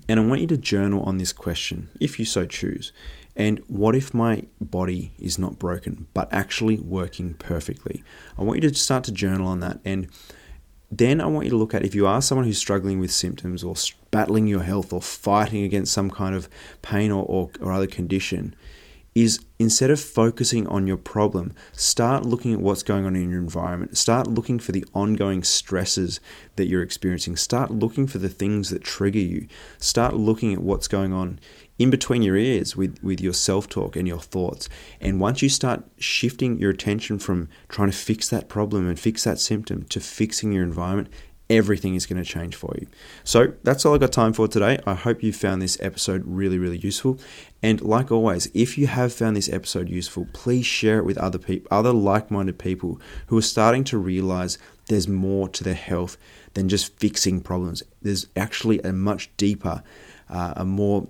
And 0.07 0.21
I 0.21 0.25
want 0.25 0.39
you 0.39 0.47
to 0.47 0.57
journal 0.57 1.03
on 1.03 1.17
this 1.17 1.33
question, 1.33 1.89
if 1.99 2.17
you 2.17 2.23
so 2.23 2.45
choose. 2.45 2.93
And 3.35 3.59
what 3.67 3.95
if 3.95 4.13
my 4.13 4.43
body 4.59 5.13
is 5.17 5.39
not 5.39 5.57
broken, 5.57 6.07
but 6.13 6.31
actually 6.33 6.77
working 6.77 7.33
perfectly? 7.35 8.03
I 8.37 8.43
want 8.43 8.61
you 8.61 8.69
to 8.69 8.75
start 8.75 9.03
to 9.05 9.11
journal 9.11 9.47
on 9.47 9.61
that. 9.61 9.79
And 9.85 10.09
then 10.91 11.21
I 11.21 11.25
want 11.27 11.45
you 11.45 11.51
to 11.51 11.57
look 11.57 11.73
at 11.73 11.85
if 11.85 11.95
you 11.95 12.05
are 12.05 12.21
someone 12.21 12.45
who's 12.45 12.57
struggling 12.57 12.99
with 12.99 13.11
symptoms 13.11 13.63
or 13.63 13.75
battling 14.11 14.47
your 14.47 14.63
health 14.63 14.91
or 14.91 15.01
fighting 15.01 15.63
against 15.63 15.93
some 15.93 16.11
kind 16.11 16.35
of 16.35 16.49
pain 16.81 17.11
or, 17.11 17.23
or, 17.23 17.49
or 17.61 17.71
other 17.71 17.87
condition, 17.87 18.55
is 19.13 19.43
instead 19.59 19.91
of 19.91 19.99
focusing 19.99 20.65
on 20.67 20.87
your 20.87 20.97
problem, 20.97 21.53
start 21.73 22.25
looking 22.25 22.53
at 22.53 22.61
what's 22.61 22.83
going 22.83 23.05
on 23.05 23.15
in 23.15 23.29
your 23.29 23.41
environment. 23.41 23.97
Start 23.97 24.27
looking 24.27 24.57
for 24.57 24.71
the 24.71 24.85
ongoing 24.93 25.43
stresses 25.43 26.21
that 26.55 26.67
you're 26.67 26.81
experiencing. 26.81 27.35
Start 27.35 27.71
looking 27.71 28.07
for 28.07 28.19
the 28.19 28.29
things 28.29 28.69
that 28.69 28.83
trigger 28.83 29.19
you. 29.19 29.47
Start 29.79 30.15
looking 30.15 30.53
at 30.53 30.61
what's 30.61 30.87
going 30.87 31.11
on 31.11 31.39
in 31.79 31.89
between 31.89 32.21
your 32.21 32.35
ears 32.37 32.75
with, 32.75 33.01
with 33.01 33.19
your 33.19 33.33
self 33.33 33.67
talk 33.67 33.95
and 33.95 34.07
your 34.07 34.19
thoughts. 34.19 34.69
And 34.99 35.19
once 35.19 35.41
you 35.41 35.49
start 35.49 35.83
shifting 35.97 36.57
your 36.59 36.71
attention 36.71 37.19
from 37.19 37.49
trying 37.69 37.89
to 37.89 37.97
fix 37.97 38.29
that 38.29 38.49
problem 38.49 38.87
and 38.87 38.99
fix 38.99 39.23
that 39.23 39.39
symptom 39.39 39.83
to 39.85 39.99
fixing 39.99 40.51
your 40.51 40.63
environment, 40.63 41.09
everything 41.51 41.95
is 41.95 42.05
going 42.05 42.23
to 42.23 42.27
change 42.27 42.55
for 42.55 42.73
you. 42.79 42.87
So 43.25 43.53
that's 43.63 43.85
all 43.85 43.93
I 43.93 43.97
got 43.97 44.13
time 44.13 44.31
for 44.31 44.47
today. 44.47 44.79
I 44.87 44.93
hope 44.93 45.21
you 45.21 45.33
found 45.33 45.61
this 45.61 45.77
episode 45.81 46.23
really, 46.25 46.57
really 46.57 46.77
useful. 46.77 47.19
And 47.61 47.81
like 47.81 48.09
always, 48.09 48.49
if 48.53 48.77
you 48.77 48.87
have 48.87 49.11
found 49.11 49.35
this 49.35 49.51
episode 49.51 49.89
useful, 49.89 50.27
please 50.33 50.65
share 50.65 50.99
it 50.99 51.05
with 51.05 51.17
other 51.17 51.37
people, 51.37 51.67
other 51.69 51.91
like-minded 51.91 52.57
people 52.57 53.01
who 53.27 53.37
are 53.37 53.43
starting 53.43 53.83
to 53.85 53.97
realize 53.97 54.57
there's 54.87 55.09
more 55.09 55.49
to 55.49 55.63
their 55.63 55.73
health 55.73 56.17
than 56.53 56.69
just 56.69 56.97
fixing 56.99 57.41
problems. 57.41 57.83
There's 58.01 58.27
actually 58.37 58.79
a 58.79 58.93
much 58.93 59.29
deeper, 59.35 59.83
uh, 60.29 60.53
a 60.55 60.63
more 60.63 61.07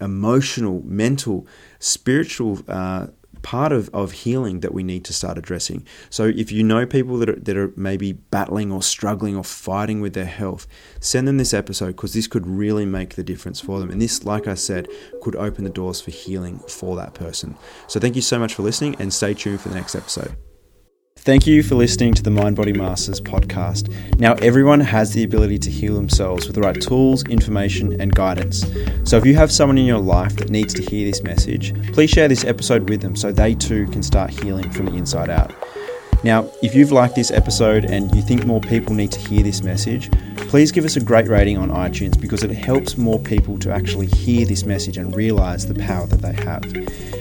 emotional, 0.00 0.82
mental, 0.84 1.46
spiritual 1.78 2.60
uh, 2.68 3.08
part 3.44 3.72
of, 3.72 3.90
of 3.90 4.10
healing 4.12 4.60
that 4.60 4.74
we 4.74 4.82
need 4.82 5.04
to 5.04 5.12
start 5.12 5.38
addressing. 5.38 5.86
So 6.10 6.24
if 6.24 6.50
you 6.50 6.64
know 6.64 6.86
people 6.86 7.18
that 7.18 7.28
are, 7.28 7.38
that 7.38 7.56
are 7.56 7.72
maybe 7.76 8.12
battling 8.12 8.72
or 8.72 8.82
struggling 8.82 9.36
or 9.36 9.44
fighting 9.44 10.00
with 10.00 10.14
their 10.14 10.24
health, 10.24 10.66
send 10.98 11.28
them 11.28 11.36
this 11.36 11.54
episode 11.54 11.88
because 11.88 12.14
this 12.14 12.26
could 12.26 12.46
really 12.46 12.86
make 12.86 13.14
the 13.14 13.22
difference 13.22 13.60
for 13.60 13.78
them. 13.78 13.90
And 13.90 14.00
this, 14.00 14.24
like 14.24 14.48
I 14.48 14.54
said, 14.54 14.88
could 15.22 15.36
open 15.36 15.64
the 15.64 15.70
doors 15.70 16.00
for 16.00 16.10
healing 16.10 16.58
for 16.60 16.96
that 16.96 17.14
person. 17.14 17.56
So 17.86 18.00
thank 18.00 18.16
you 18.16 18.22
so 18.22 18.38
much 18.38 18.54
for 18.54 18.62
listening 18.62 18.96
and 18.98 19.12
stay 19.12 19.34
tuned 19.34 19.60
for 19.60 19.68
the 19.68 19.76
next 19.76 19.94
episode. 19.94 20.36
Thank 21.24 21.46
you 21.46 21.62
for 21.62 21.74
listening 21.74 22.12
to 22.12 22.22
the 22.22 22.30
Mind 22.30 22.54
Body 22.54 22.74
Masters 22.74 23.18
podcast. 23.18 23.88
Now, 24.18 24.34
everyone 24.42 24.80
has 24.80 25.14
the 25.14 25.24
ability 25.24 25.56
to 25.60 25.70
heal 25.70 25.94
themselves 25.94 26.46
with 26.46 26.54
the 26.54 26.60
right 26.60 26.78
tools, 26.78 27.24
information, 27.30 27.98
and 27.98 28.14
guidance. 28.14 28.66
So, 29.04 29.16
if 29.16 29.24
you 29.24 29.34
have 29.34 29.50
someone 29.50 29.78
in 29.78 29.86
your 29.86 30.00
life 30.00 30.36
that 30.36 30.50
needs 30.50 30.74
to 30.74 30.82
hear 30.82 31.10
this 31.10 31.22
message, 31.22 31.72
please 31.94 32.10
share 32.10 32.28
this 32.28 32.44
episode 32.44 32.90
with 32.90 33.00
them 33.00 33.16
so 33.16 33.32
they 33.32 33.54
too 33.54 33.86
can 33.86 34.02
start 34.02 34.32
healing 34.32 34.70
from 34.70 34.84
the 34.84 34.96
inside 34.96 35.30
out. 35.30 35.54
Now, 36.24 36.48
if 36.62 36.74
you've 36.74 36.90
liked 36.90 37.16
this 37.16 37.30
episode 37.30 37.84
and 37.84 38.12
you 38.14 38.22
think 38.22 38.46
more 38.46 38.58
people 38.58 38.94
need 38.94 39.12
to 39.12 39.20
hear 39.20 39.42
this 39.42 39.62
message, 39.62 40.10
please 40.48 40.72
give 40.72 40.86
us 40.86 40.96
a 40.96 41.00
great 41.00 41.28
rating 41.28 41.58
on 41.58 41.68
iTunes 41.68 42.18
because 42.18 42.42
it 42.42 42.50
helps 42.50 42.96
more 42.96 43.18
people 43.18 43.58
to 43.58 43.70
actually 43.70 44.06
hear 44.06 44.46
this 44.46 44.64
message 44.64 44.96
and 44.96 45.14
realize 45.14 45.66
the 45.66 45.74
power 45.74 46.06
that 46.06 46.22
they 46.22 46.32
have. 46.32 46.64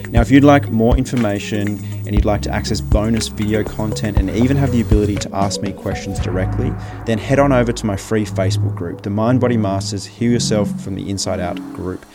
Now, 0.10 0.22
if 0.22 0.32
you'd 0.32 0.46
like 0.46 0.70
more 0.70 0.96
information 0.96 1.84
and 2.08 2.16
you'd 2.16 2.24
like 2.24 2.44
to 2.44 2.50
access 2.50 2.80
bonus 2.80 3.28
video 3.28 3.62
content 3.62 4.18
and 4.18 4.30
even 4.30 4.56
have 4.56 4.72
the 4.72 4.80
ability 4.80 5.18
to 5.18 5.36
ask 5.36 5.62
me 5.62 5.74
questions 5.74 6.18
directly, 6.20 6.72
then 7.06 7.18
head 7.18 7.40
on 7.40 7.52
over 7.52 7.74
to 7.74 7.86
my 7.86 7.98
free 7.98 8.24
Facebook 8.24 8.74
group, 8.74 9.02
the 9.02 9.10
Mind 9.10 9.42
Body 9.42 9.58
Masters 9.58 10.06
Heal 10.06 10.32
Yourself 10.32 10.82
from 10.82 10.96
the 10.96 11.10
Inside 11.10 11.42
Out 11.42 11.58
group. 11.74 12.06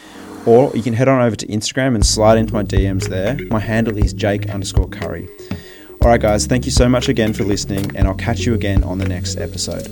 Or 0.47 0.75
you 0.75 0.83
can 0.83 0.95
head 0.95 1.09
on 1.09 1.21
over 1.21 1.37
to 1.37 1.47
Instagram 1.49 1.97
and 1.97 2.07
slide 2.07 2.39
into 2.39 2.55
my 2.55 2.63
DMs 2.63 3.09
there. 3.09 3.37
My 3.51 3.61
handle 3.61 3.99
is 3.99 4.15
Jake 4.15 4.49
underscore 4.49 4.89
Curry. 4.89 5.29
All 6.01 6.09
right, 6.09 6.21
guys, 6.21 6.47
thank 6.47 6.65
you 6.65 6.71
so 6.71 6.89
much 6.89 7.09
again 7.09 7.33
for 7.33 7.45
listening, 7.45 7.97
and 7.97 8.07
I'll 8.07 8.15
catch 8.15 8.47
you 8.47 8.55
again 8.55 8.85
on 8.85 8.99
the 8.99 9.09
next 9.09 9.37
episode. 9.37 9.89